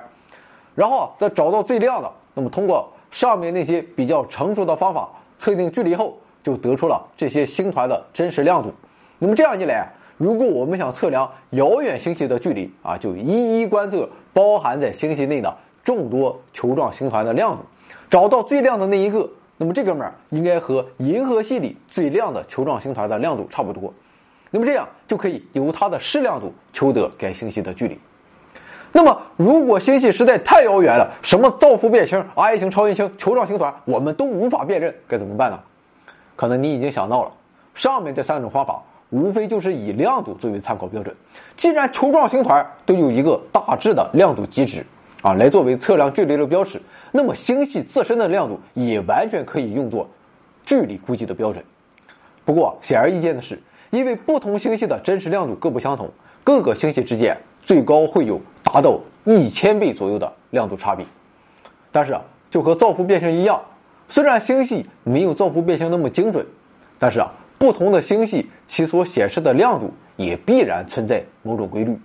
[0.74, 8.74] 然后再找到最亮的，那么通过上面那些比较成熟的方法测定距离后，就得出了这些星团的真实亮度。
[9.20, 17.60] 那么这样一来，如果我们想测量遥远星系的距离啊，就一一观测包含在星系内的众多球状星团的亮度，
[18.10, 23.94] 找到最亮的那一个，那么这哥们儿应该和银河系里最亮的球状星团的亮度差不多。
[24.50, 28.00] 那么这样就可以由它的视亮度求得该星系的距离。
[28.94, 35.60] 那么，如果星系实在太遥远了，什么造父变星、I 型超新星、球状星团，我们都无法辨认，该怎么办呢？
[36.36, 37.32] 可能你已经想到了，
[37.76, 41.16] 上面这三种方法无非就是以亮度作为参考标准。
[41.56, 44.86] 既然球状星团都有一个大致的亮度极值
[45.22, 50.08] 啊，来作为测量距离的标尺，那么星系自身的亮度也完全可以用作
[50.66, 51.64] 距离估计的标准。
[52.46, 53.60] 不过，显而易见的是。
[53.90, 56.10] 因为不同星系的真实亮度各不相同，
[56.44, 61.06] 各个星系之间最高会有达到一千倍左右的亮度差别。
[61.90, 63.62] 但是啊，就和造父变星一样，
[64.10, 66.46] 虽然星系没有造父变星那么精准，
[67.00, 72.00] 但是啊，不同的星系其所显示的亮度也必然存在某种规律。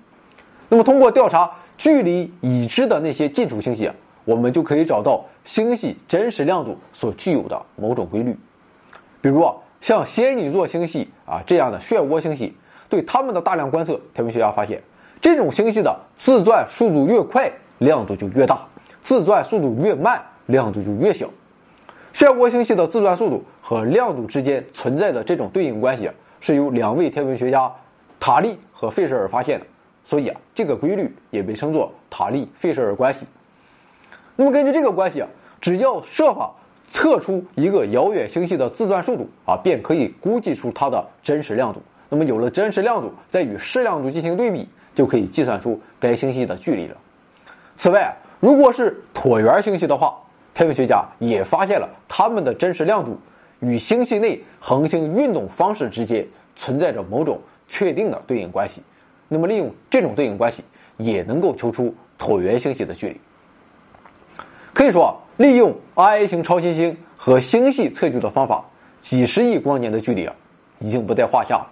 [0.69, 3.91] 那么，通过调查距离已知的那些近处星系，
[4.25, 8.37] 我们就可以找到星系真实亮度所具有的某种规律，
[9.21, 9.55] 比如啊。
[9.83, 12.55] 像仙女座星系啊这样的漩涡星系，
[12.88, 14.81] 对它们的大量观测，天文学家发现，
[15.21, 18.69] 这种星系的自转速度越快，亮度就越大；
[19.03, 21.29] 自转速度越慢，亮度就越小。
[22.12, 27.72] 漩涡星系的自转速度和亮度之间存在的这种对应关系，是由两位天文学家
[28.20, 29.66] 塔利和费舍尔发现的，
[30.05, 33.27] 所以啊，这个规律也被称作塔利费舍尔关系。
[34.37, 35.29] 那么根据这个关系啊，
[35.61, 36.53] 只要设法。
[36.94, 41.81] 测出一个遥远星系的自转速度啊，便可以估计出它的真实亮度。
[42.11, 46.96] 那么有了真实亮度，再与视亮度进行对比，就可以计算出该星系的距离了。
[47.79, 50.14] 此外，如果是椭圆星系的话，
[50.55, 53.19] 天文学家也发现了它们的真实亮度
[53.61, 58.83] 与星系内恒星运动方式之间存在着某种确定的对应关系。
[59.29, 60.62] 那么，利用这种对应关系，
[60.99, 63.19] 也能够求出椭圆星系的距离。
[64.75, 68.65] 可以说，利用 I A 型超新星和星系测距的方法，
[69.01, 70.35] 几十亿光年的距离啊，
[70.81, 71.67] 已经不在话下了。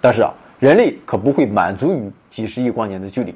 [0.00, 3.34] 但是啊，人类可不会满足于几十亿光年的距离，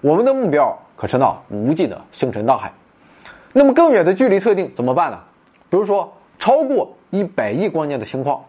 [0.00, 2.72] 我们的目标可是那无尽的星辰大海。
[3.52, 5.18] 那么更远的距离测定怎么办呢？
[5.68, 8.44] 比如说超过一百亿光年的情况，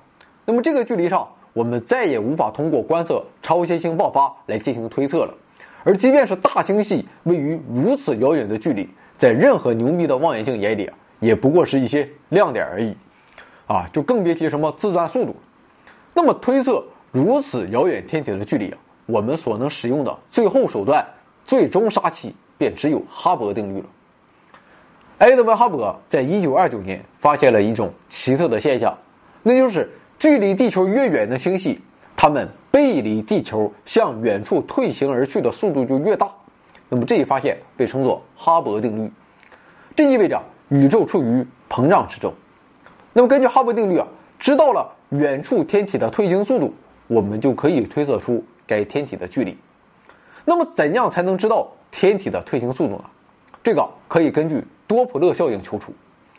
[0.45, 5.33] 那么这个距离上，我们再也无法通过观测超新星爆发来进行推测了。
[5.83, 8.87] 而即便是大星系位于如此遥远的距离，
[9.17, 12.95] 在任何牛逼的望远镜眼里，也不过是一些亮点而已，
[13.65, 15.35] 啊，就更别提什么自转速度。
[16.13, 18.71] 那么推测如此遥远天体的距离，
[19.07, 21.03] 我们所能使用的最后手段、
[21.45, 23.87] 最终杀器便只有哈勃定律了。
[25.21, 28.97] 埃德温·哈勃在一九二九年发现了一种奇特的现象，
[29.43, 31.79] 那就是距离地球越远的星系，
[32.17, 36.27] 它们背离地球向远处退行而去的速度就越大。
[36.89, 39.12] 那么这一发现被称作哈勃定律，
[39.95, 42.34] 这意味着宇宙处于膨胀之中。
[43.13, 44.07] 那么根据哈勃定律啊，
[44.39, 46.73] 知道了远处天体的退行速度，
[47.05, 49.55] 我们就可以推测出该天体的距离。
[50.45, 53.03] 那么怎样才能知道天体的退行速度呢？
[53.63, 55.93] 这个可以根据多普勒效应求出。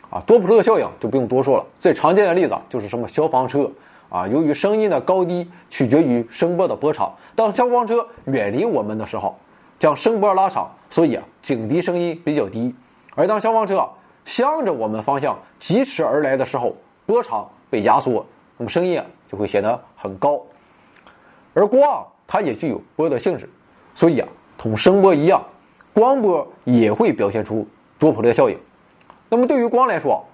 [0.09, 3.71] 啊，多普勒效应就不用多说了，最常见的例子就是什么消防车
[4.09, 9.35] 啊，由于声音的高低取决于声波的波长，当消防车远离我们的时候。
[9.79, 12.73] 将声波拉长，所以啊，警笛声音比较低；
[13.15, 13.85] 而当消防车
[14.23, 16.73] 向着我们方向疾驰而来的时候，
[17.05, 20.39] 波长被压缩，那么声音啊就会显得很高。
[21.53, 23.49] 而光它也具有波的性质，
[23.93, 25.43] 所以啊，同声波一样，
[25.93, 27.67] 光波也会表现出
[27.99, 28.57] 多普勒效应。
[29.29, 30.25] 那么对于光来说，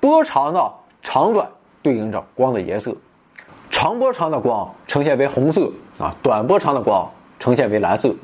[0.00, 1.48] 波长的长短
[1.82, 2.94] 对应着光的颜色，
[3.70, 8.14] 长波长的光呈现为红色啊，短波长的光呈现为蓝色。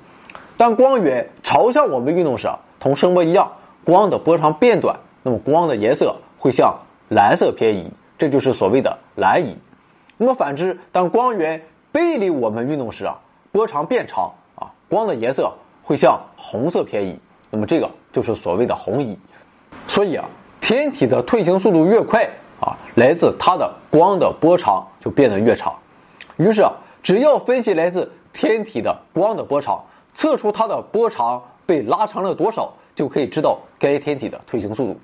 [0.56, 3.52] 当光源朝向我们运动时，同声波一样，
[3.84, 6.78] 光的波长变短，那么光的颜色会向
[7.08, 9.56] 蓝色偏移，这就是所谓的蓝移。
[10.18, 13.18] 那么反之，当光源背离我们运动时啊，
[13.50, 17.18] 波长变长啊，光的颜色会向红色偏移，
[17.50, 19.18] 那么这个就是所谓的红移。
[19.86, 20.24] 所以啊，
[20.60, 22.28] 天体的退行速度越快
[22.60, 25.74] 啊，来自它的光的波长就变得越长。
[26.36, 29.82] 于是啊，只要分析来自天体的光的波长。
[30.14, 35.00] 测出它的波长被拉长了多少，就可以知道该天体的退行速度。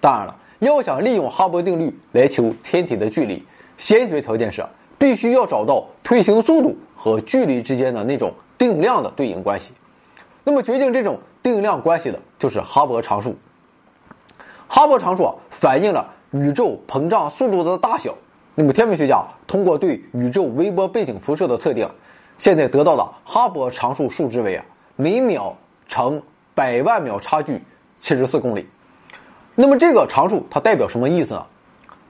[0.00, 3.40] 当然了，要想利用哈勃定律来求天体的距离，
[3.78, 4.66] 先决条件是
[4.98, 9.70] 必须要找到退行速度和距离之间的那种定量的对应关系。
[10.44, 13.36] 那么决定这种定量关系的就是哈勃常数。
[14.68, 18.14] 哈勃常数反映了宇宙膨胀速度的大小。
[18.54, 21.90] 那么天文学家通过对宇宙微波背景辐射的测定。
[22.38, 24.64] 现在得到的哈勃常数数值为啊
[24.96, 26.22] 每秒乘
[26.54, 27.62] 百万秒差距
[28.00, 28.68] 七十四公里。
[29.54, 31.46] 那么这个常数它代表什么意思呢？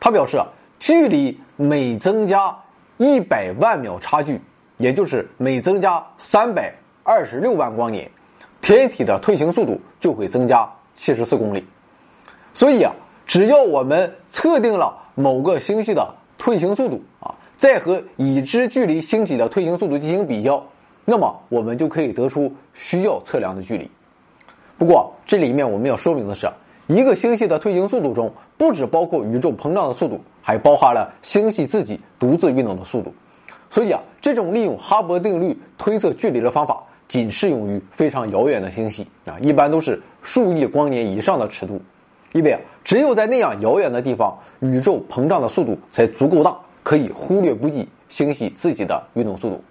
[0.00, 0.40] 它表示
[0.78, 2.56] 距离每增加
[2.96, 4.40] 一百万秒差距，
[4.78, 8.10] 也就是每增加三百二十六万光年，
[8.62, 11.62] 天体的退行速度就会增加七十四公里。
[12.54, 12.94] 所以啊，
[13.26, 17.34] 只要我们测定了某个星系的退行速度啊。
[17.58, 20.66] 再和已知距离星体的退行速度进行比较，
[21.04, 23.88] 那么我们就可以得出需要测量的距离。
[24.78, 26.50] 不过这里面我们要说明的是，
[26.88, 33.14] 一个星系的退行速度中不只包括宇宙膨胀的速度，还包含了星系自己独自运动的速度。
[33.70, 36.82] 所以啊，这种利用哈勃定律推测距离的方法
[37.12, 41.78] 仅适用于非常遥远的星系啊，一般都是数亿光年以上的尺度，
[42.32, 46.56] 因为啊，只有在那样遥远的地方，宇宙膨胀的速度才足够大。
[46.82, 49.62] 可以忽略不计星系自己的运动速度，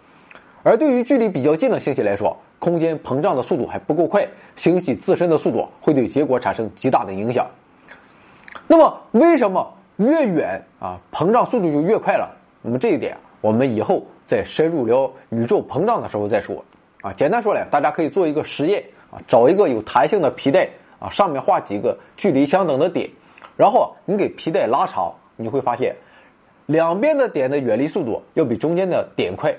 [0.62, 4.26] 而对于距离比较近的星系来说，空间膨胀的速度还不够快，
[4.56, 7.46] 星系自身的速度会对结果产生极大的影响。
[8.68, 12.30] 那么，为什么越远啊膨胀速度就越快了？
[12.62, 16.64] 那么这一点我们以后在深入聊宇宙膨胀的时候再说。
[17.02, 23.10] 啊，简单说来，大家可以做一个实验啊，找一个有弹性的皮带啊，上面画几个距离相等的点，
[23.58, 25.96] 然后你给皮带拉长，你会发现。
[26.68, 29.54] 两边的点的远离速度要比中间的点快，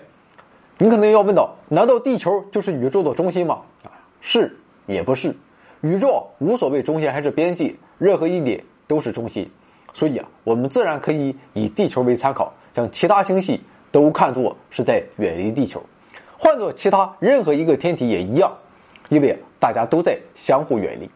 [0.79, 3.61] 你可能要问到：难道地球就是宇宙的中心吗？
[3.85, 3.91] 啊，
[4.21, 5.37] 是也不是，
[5.83, 9.51] 宇宙无所谓中心还是边际，任何一点都是中心。
[9.93, 15.83] 所以啊，我们自然可以以地球为参考，将其他星系都看作是在远离地球，
[16.43, 18.53] 换做其他任何一个天体也一样，
[19.11, 21.09] 因为大家都在相互远离。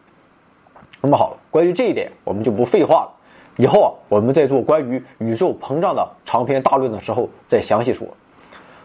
[1.01, 3.11] 那么好，关于这一点我们就不废话了，
[3.57, 8.07] 以后啊我们在做关于宇宙膨胀的长篇大论的时候再详细说。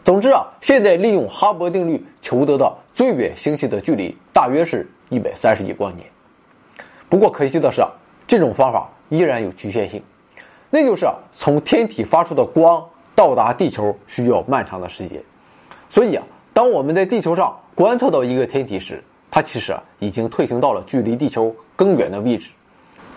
[0.03, 6.05] 总之啊，现在利用哈勃定律求得的最远星系的距离大约是一百三十亿光年。
[7.09, 7.89] 不过可惜的是啊，
[8.27, 10.03] 这种方法依然有局限性，
[10.71, 12.85] 那就是啊，从天体发出的光
[13.15, 15.23] 到达地球需要漫长的时间。
[15.89, 22.51] 所以啊，当我们在地球上观测到一个天体时，它其实啊已经退行到了距离地球更远的位置。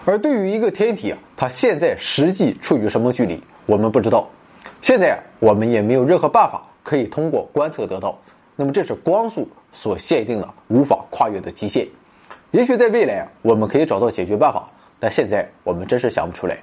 [0.06, 4.28] 而对于一个天体啊，它现在实际处于什么距离，我们不知道。
[4.82, 6.62] 现在我们也没有任何办法。
[6.86, 8.16] 可以通过观测得到，
[8.56, 11.88] 那么这是光速所限定的无法跨越的极限。
[12.52, 14.68] 也许在未来啊我们可以找到解决办法，
[15.00, 16.60] 但现在我们真是想不出来。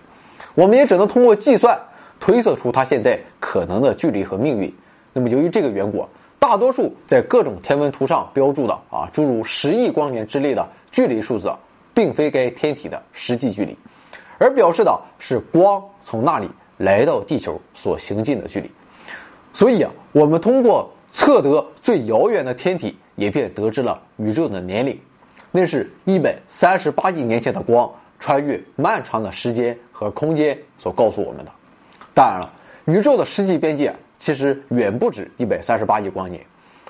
[0.54, 1.76] 我们也只能通过计算
[2.20, 4.72] 推测出它现在可能的距离和命运。
[5.12, 6.06] 那么由于这个缘故，
[6.43, 11.55] 大多数在各种天文图上标注的啊诸如十亿光年之类的距离数字，
[11.95, 13.78] 并非该天体的实际距离，
[14.38, 18.68] 而表示的是光从那里来到地球所行进的距离。
[19.53, 24.99] 所以啊，我们通过测得最遥远的天体，也便得知了宇宙的年龄，
[25.53, 27.88] 那是一百三十八亿年前的光
[28.18, 31.53] 穿越漫长的时间和空间所告诉我们的。
[32.12, 32.53] 当然了，
[32.86, 36.40] 宇宙的实际边界其实远不止一百三十八亿光年。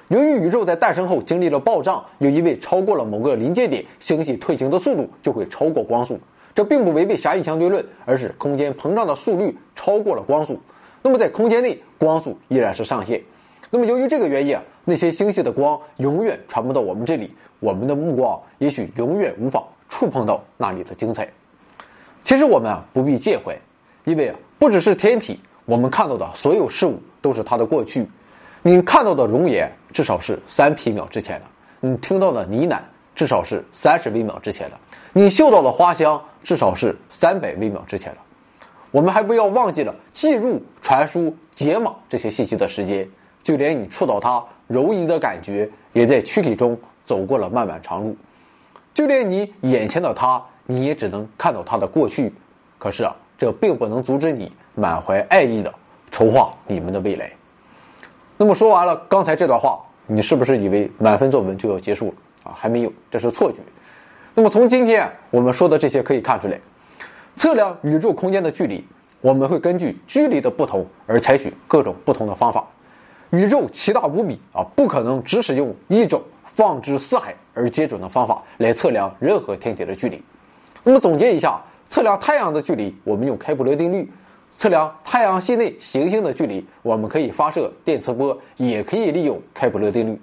[0.08, 6.20] 由于宇宙在诞生后经历了爆炸，又因为超过了某个临界点，星系退行的速度就会超过光速。
[6.54, 10.60] 这并不违背狭义相对论，而是空间膨胀的速率超过了光速。
[11.00, 13.22] 那么在空间内，光速依然是上限。
[13.70, 21.26] 那么由于这个原因啊，那些星系的光永远传不到我们这里，我们的目光也许永远无法触碰到那里的精彩。
[22.22, 23.56] 其实我们啊不必介怀，
[24.04, 28.06] 因为啊不只是天体，我们看到的所有事物都是它的过去。
[28.60, 31.46] 你看到的容颜至少是三皮秒之前的，
[31.80, 32.78] 你听到的呢喃
[33.14, 34.76] 至少是三十微秒之前的，
[35.14, 38.18] 你嗅到的花香至少是三百微秒之前的。
[38.90, 43.08] 我们还不要忘记了记入、传输、解码这些信息的时间，
[43.42, 48.14] 就连你触到它柔仪的感觉，也在躯体中走过了漫漫长路。
[48.92, 52.32] 就连你眼前的它，你也只能看到它的过去。
[52.78, 55.72] 可是啊，这并不能阻止你满怀爱意的
[56.12, 57.32] 筹划你们的未来。
[58.36, 62.54] 那么说完了刚才这段话，你是不是以为满分作文就要结束了啊？
[62.54, 63.58] 还没有，这是错觉。
[64.34, 66.60] 那么从今天我们说的这些可以看出来。
[67.34, 68.84] 测量宇宙空间的距离，
[69.22, 72.66] 我们会根据距离的不同而采取各种不同的方法。
[73.30, 80.22] 宇宙奇大无比啊，不可能只使用一种放之四海而皆准的方法来测量任何天体的距离。
[80.84, 81.58] 那么总结一下，
[81.88, 84.04] 测量太阳的距离，我们用开普勒定律；
[84.56, 90.20] 测量太阳系内行星的距离，我们可以发射电磁波，也可以利用开普勒定律。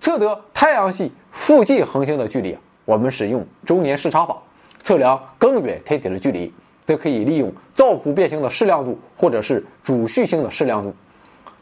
[0.00, 4.36] 测得太阳系附近恒星的距离，我们使用周年视差法。
[4.82, 6.52] 测量更远天体的距离，
[6.84, 10.92] 则可以利用造父变星的视亮度或者是主序星的视亮度。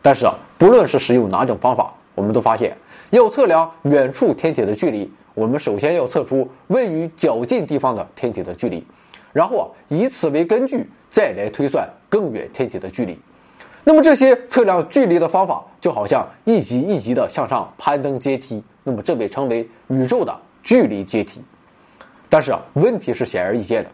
[0.01, 2.75] 但是啊，不论是使用哪种方法，我们都发现，
[3.11, 8.83] 要测量远处天体的距离，我们首先要测出位于较近地方的天体的距离，
[9.35, 13.19] 然后啊，以此为根据再来推算更远天体的距离。
[13.83, 21.41] 那么这些测量距离的方法，就好像一级一级的向上攀登阶梯，那么这被称为宇宙的距离阶梯。
[22.29, 23.91] 但是啊，问题是显而易见的，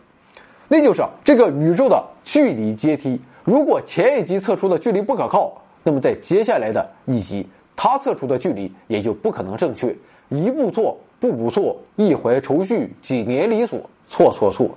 [0.69, 7.47] 那就是，这个宇宙的距离阶梯，如果前一级测出的距离不可靠，那么在接下来的一级，
[7.77, 9.97] 它测出的距离也就不可能正确。
[10.29, 14.69] 一步错，步步错，一怀愁绪，几年离索，错错错。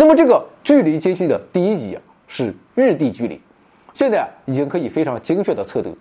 [0.00, 3.38] 那么这个距离阶梯的第一级啊，是日地距离，
[3.92, 5.94] 现在已经可以非常精确的测得，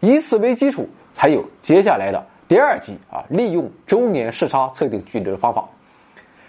[0.00, 5.64] 以此为基础，才有接下来的第二级啊，利用周年视差测定距离的方法。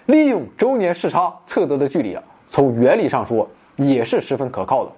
[0.08, 4.92] 利用周年视差测得的距离啊，从原理上说也是十分可靠的。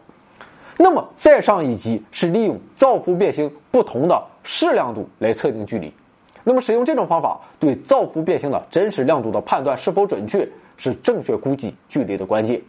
[0.78, 5.94] 那么再上一级是利用造父变星不同的视亮度来测定距离。
[6.46, 10.48] 那么使用这种方法对造父变星的真实亮度的判断是否准确，
[10.78, 12.62] 是正确估计距离的关键。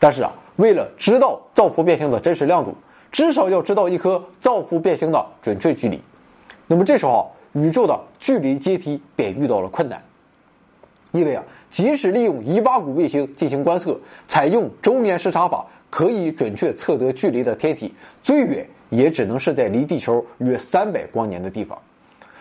[0.00, 2.74] 但是啊，为了知道造父变星的真实亮度，
[3.12, 6.00] 至少要知道一颗造父变星的准确距离。
[6.66, 10.02] 那么这时候，宇宙的距离阶梯便遇到了困难。
[11.12, 21.78] 因为啊，即使利用伊巴谷卫星进行观测，采用周年视差法，可以准确测得距离的天体，最远也只能是在离地球约三百光年的地方。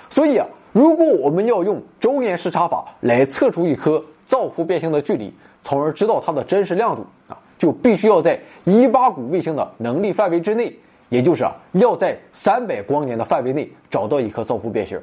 [0.10, 10.76] 所以啊，如果我们要用周年视差法来测出一颗造父变星的距离，从而知道它的真实亮度啊，就必须要在伊巴谷卫星的能力范围之内，
[11.10, 15.00] 也就是啊，要在三百光年的范围内找到一颗造父变星。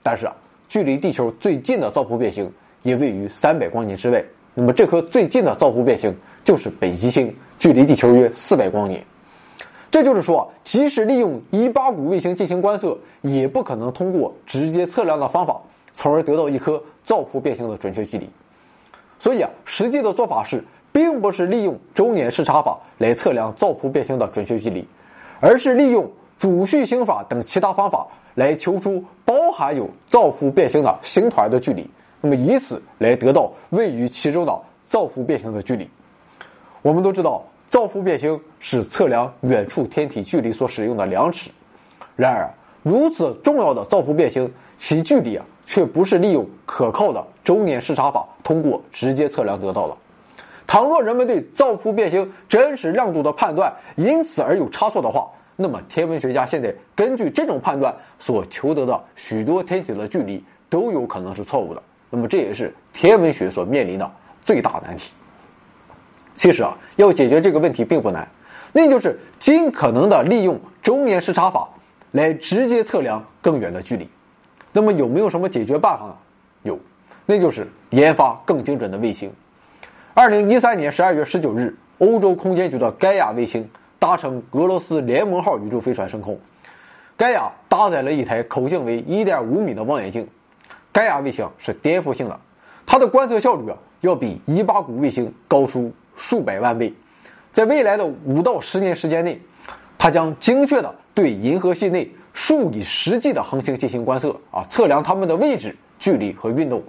[0.00, 0.36] 但是啊，
[0.68, 2.48] 距离地球最近的造父变星
[2.82, 4.24] 也位于三百光年之外。
[4.54, 6.14] 那么这颗最近的造父变星
[6.44, 9.04] 就是北极星，距离地球约四百光年。
[9.94, 15.62] 这就是说，即使利用伊巴谷卫星进行观测，也不可能通过直接测量的方法，
[15.94, 18.28] 从而得到一颗造父变星的准确距离。
[19.20, 24.84] 所以啊，实际的做法是，并不是利用周年视差法来测量造父变星的准确距离，
[25.38, 31.88] 而是利用主序星法等其他方法来求出包含有造父变星的星团的距离，
[32.20, 35.88] 那么以此来得到位于其中的造父变星的距离。
[36.82, 37.44] 我们都知道。
[37.74, 41.50] 造父变星是测量远处天体距离所使用的量尺，
[42.14, 42.48] 然而
[42.84, 49.96] 如此重要的造父变星，其距离啊却不是利用可靠的周年视差法通过直接测量得到的。
[50.68, 61.82] 倘若人们对造父变星真实亮度的判断因此而有差错的话，那么天文学家现在根据这种判断所求得的许多天体的距离都有可能是错误的。
[62.08, 64.08] 那么这也是天文学所面临的
[64.44, 65.10] 最大难题。
[66.34, 68.28] 其实啊，要解决这个问题并不难，
[68.72, 71.68] 那就是尽可能的利用周年视差法
[72.10, 74.08] 来直接测量更远的距离。
[74.72, 76.16] 那么有没有什么解决办法呢？
[76.62, 76.78] 有，
[77.24, 79.32] 那就是研发更精准的卫星。
[80.12, 83.68] 二零一三年十二月十九日，欧洲空间局的盖亚卫星
[83.98, 86.38] 搭乘俄罗斯联盟号宇宙飞船升空。
[87.16, 90.26] 盖亚搭载了一台口径为一点五米的望远镜。
[90.92, 92.40] 盖亚卫星是颠覆性的，
[92.84, 95.92] 它的观测效率啊要比伊巴谷卫星高出。
[96.16, 96.92] 数百万倍，
[97.52, 99.40] 在未来的五到十年时间内，
[99.98, 106.82] 它将精确的对银河系内数以十计的恒星进行观测啊，测量它们的位置、距离和运动。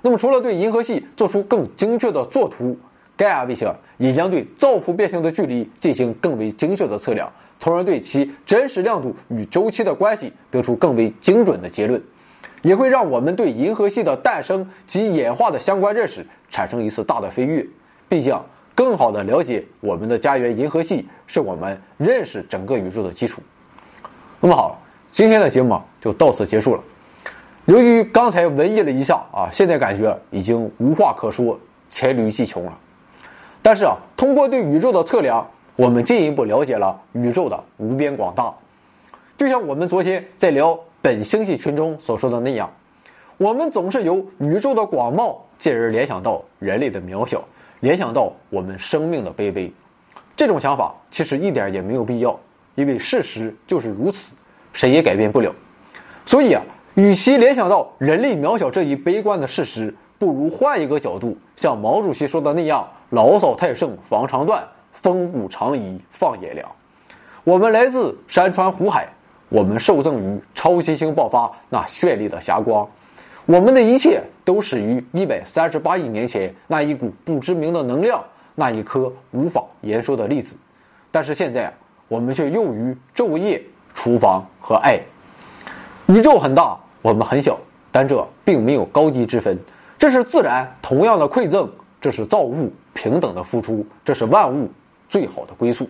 [0.00, 2.78] 那么，除了对银河系做出更精确的作图，
[3.16, 12.00] 盖亚卫星也将对造父变星的距离进行更为精确的测量，从而对其真实亮度与周期的关系得出更为精准的结论，
[12.62, 17.66] 也会让我们对银河系的诞生及演化的相关认识产生一次大的飞跃。
[18.08, 18.38] 毕竟，
[18.74, 23.42] 更好的了解我们的家园银河系，是我们认识整个宇宙的基础。
[24.40, 24.80] 那么好，
[25.12, 26.82] 今天的节目就到此结束了。
[27.66, 31.58] 由于刚才文艺了一下啊，现在感觉已经无话可说，
[31.90, 32.78] 黔驴技穷了。
[33.60, 35.46] 但是啊，通过对宇宙的测量，
[35.76, 38.54] 我们进一步了解了宇宙的无边广大。
[39.36, 42.72] 就像我们昨天在聊本星系群中所说的那样，
[43.36, 47.44] 我们总是由宇宙的广袤，进而联想到人类的渺小。
[47.80, 49.72] 联想到我们生命的卑微，
[50.36, 52.38] 这种想法其实一点也没有必要，
[52.74, 54.32] 因为事实就是如此，
[54.72, 55.54] 谁也改变不了。
[56.26, 56.62] 所以啊，
[56.94, 64.62] 与其联想到人类渺小这一悲观的事实，不如换一个角度，像毛主席说的那样：“牢骚太盛防肠断，
[64.92, 66.68] 风物长宜放眼量。”
[67.44, 69.08] 我们来自山川湖海，
[69.48, 72.86] 我们受赠于超新星爆发那绚丽的霞光。
[73.48, 78.22] 我们的一切都始于一百三十八亿年前那一股不知名的能量，
[78.54, 80.54] 那一颗无法言说的粒子。
[81.10, 81.72] 但是现在，
[82.08, 83.62] 我们却用于昼夜、
[83.94, 85.00] 厨房和爱。
[86.08, 87.58] 宇宙很大，我们很小，
[87.90, 89.58] 但这并没有高低之分。
[89.96, 91.72] 这是自然同样的馈赠，
[92.02, 94.70] 这是造物平等的付出，这是万物
[95.08, 95.88] 最好的归宿。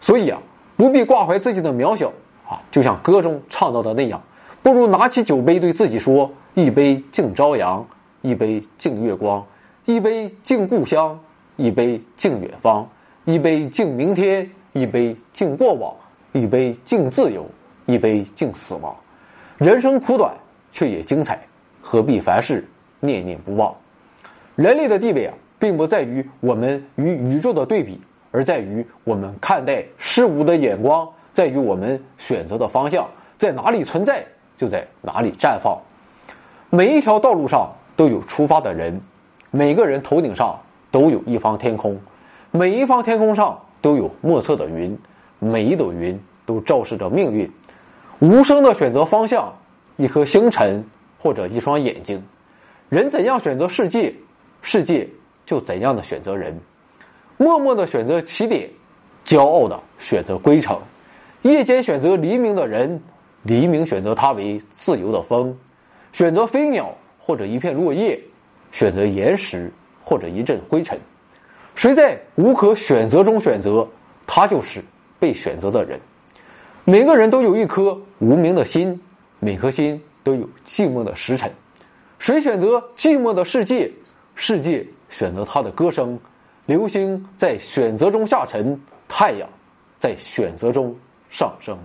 [0.00, 0.38] 所以啊，
[0.76, 2.12] 不必挂怀自己的渺小
[2.48, 4.22] 啊，就像歌中唱到的那样，
[4.62, 6.32] 不如拿起酒杯对自己说。
[6.54, 7.86] 一杯敬朝阳，
[8.20, 9.46] 一杯敬月光，
[9.84, 11.20] 一杯敬故乡，
[11.54, 12.88] 一杯敬远方，
[13.24, 15.94] 一杯敬明天，一杯敬过往，
[16.32, 17.46] 一杯敬自由，
[17.86, 18.96] 一杯敬死亡。
[19.56, 20.34] 人生苦短，
[20.72, 21.46] 却也精彩，
[21.80, 22.66] 何必凡事
[22.98, 23.72] 念念不忘？
[24.56, 28.00] 人类的地位啊，并不在于我们与宇宙的对比，
[28.32, 34.26] 而在于我们看待事物的眼光，在于我们选择的方向，在哪里存在，
[34.58, 35.78] 就在哪里绽放。
[36.68, 39.00] 每一条道路上都有出发的人，
[39.50, 40.58] 每个人头顶上
[40.90, 41.98] 都有一方天空，
[42.50, 44.98] 每一方天空上都有莫测的云，
[45.38, 47.50] 每一朵云都昭示着命运。
[48.18, 49.54] 无声的选择方向，
[49.96, 50.84] 一颗星辰
[51.18, 52.22] 或者一双眼睛。
[52.88, 54.12] 人怎样选择世界，
[54.60, 55.08] 世界
[55.46, 56.58] 就怎样的选择人。
[57.36, 58.68] 默默的选择起点，
[59.24, 60.76] 骄傲的选择归程。
[61.42, 63.00] 夜间选择黎明的人，
[63.42, 65.56] 黎明选择它为自由的风，
[66.12, 68.20] 选择飞鸟或者一片落叶，
[68.72, 69.72] 选择岩石
[70.02, 70.98] 或者一阵灰尘，
[71.74, 73.88] 谁在无可选择中选择，
[74.26, 74.82] 他就是
[75.18, 75.98] 被选择的人，
[76.84, 79.00] 每个人都有一颗无名的心，
[79.38, 81.50] 每颗心都有寂寞的时辰。
[82.18, 83.90] 谁选择寂寞的世界，
[84.34, 86.18] 世界选择他的歌声，
[86.66, 89.48] 流星在选择中下沉，太阳
[90.00, 90.94] 在选择中
[91.30, 91.78] 上升。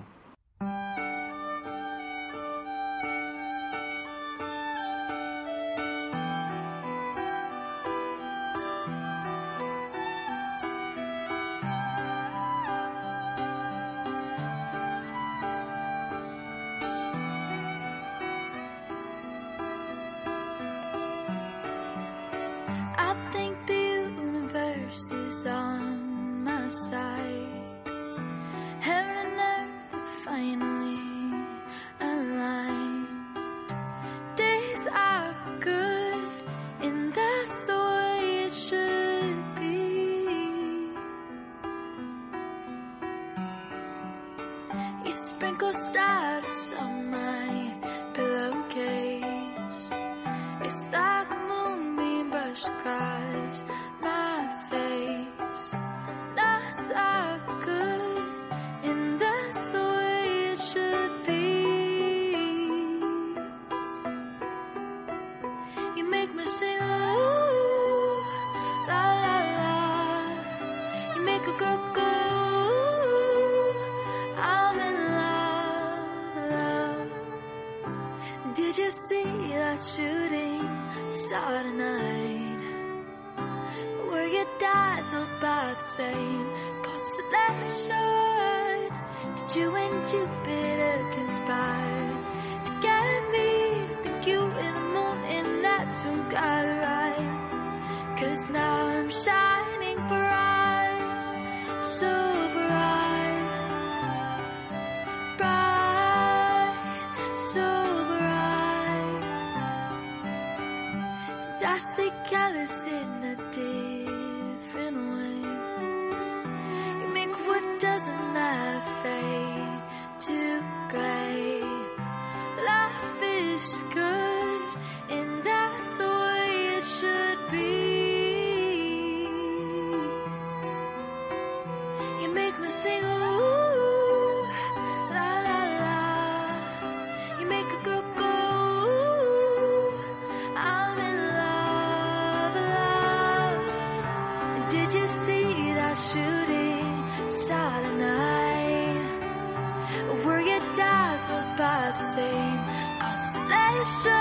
[151.13, 152.59] us by the same
[152.99, 154.13] constellation.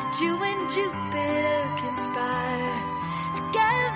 [0.00, 2.82] Did you and Jupiter conspire
[3.36, 3.87] together?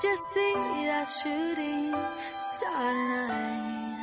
[0.00, 0.54] Did you see
[0.86, 1.90] that shooting
[2.38, 3.98] star tonight?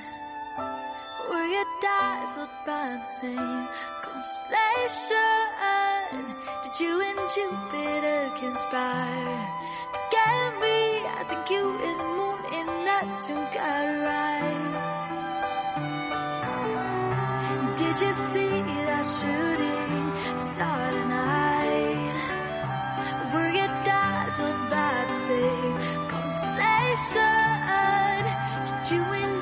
[1.29, 3.67] Were you dazzled by the same
[4.03, 5.55] constellation?
[6.63, 9.39] Did you and Jupiter conspire
[9.93, 10.77] to get me?
[11.15, 14.75] I think you and the moon and Neptune got it right.
[17.77, 22.19] Did you see that shooting star tonight?
[23.33, 25.55] Were you dazzled by the same
[28.91, 29.34] you in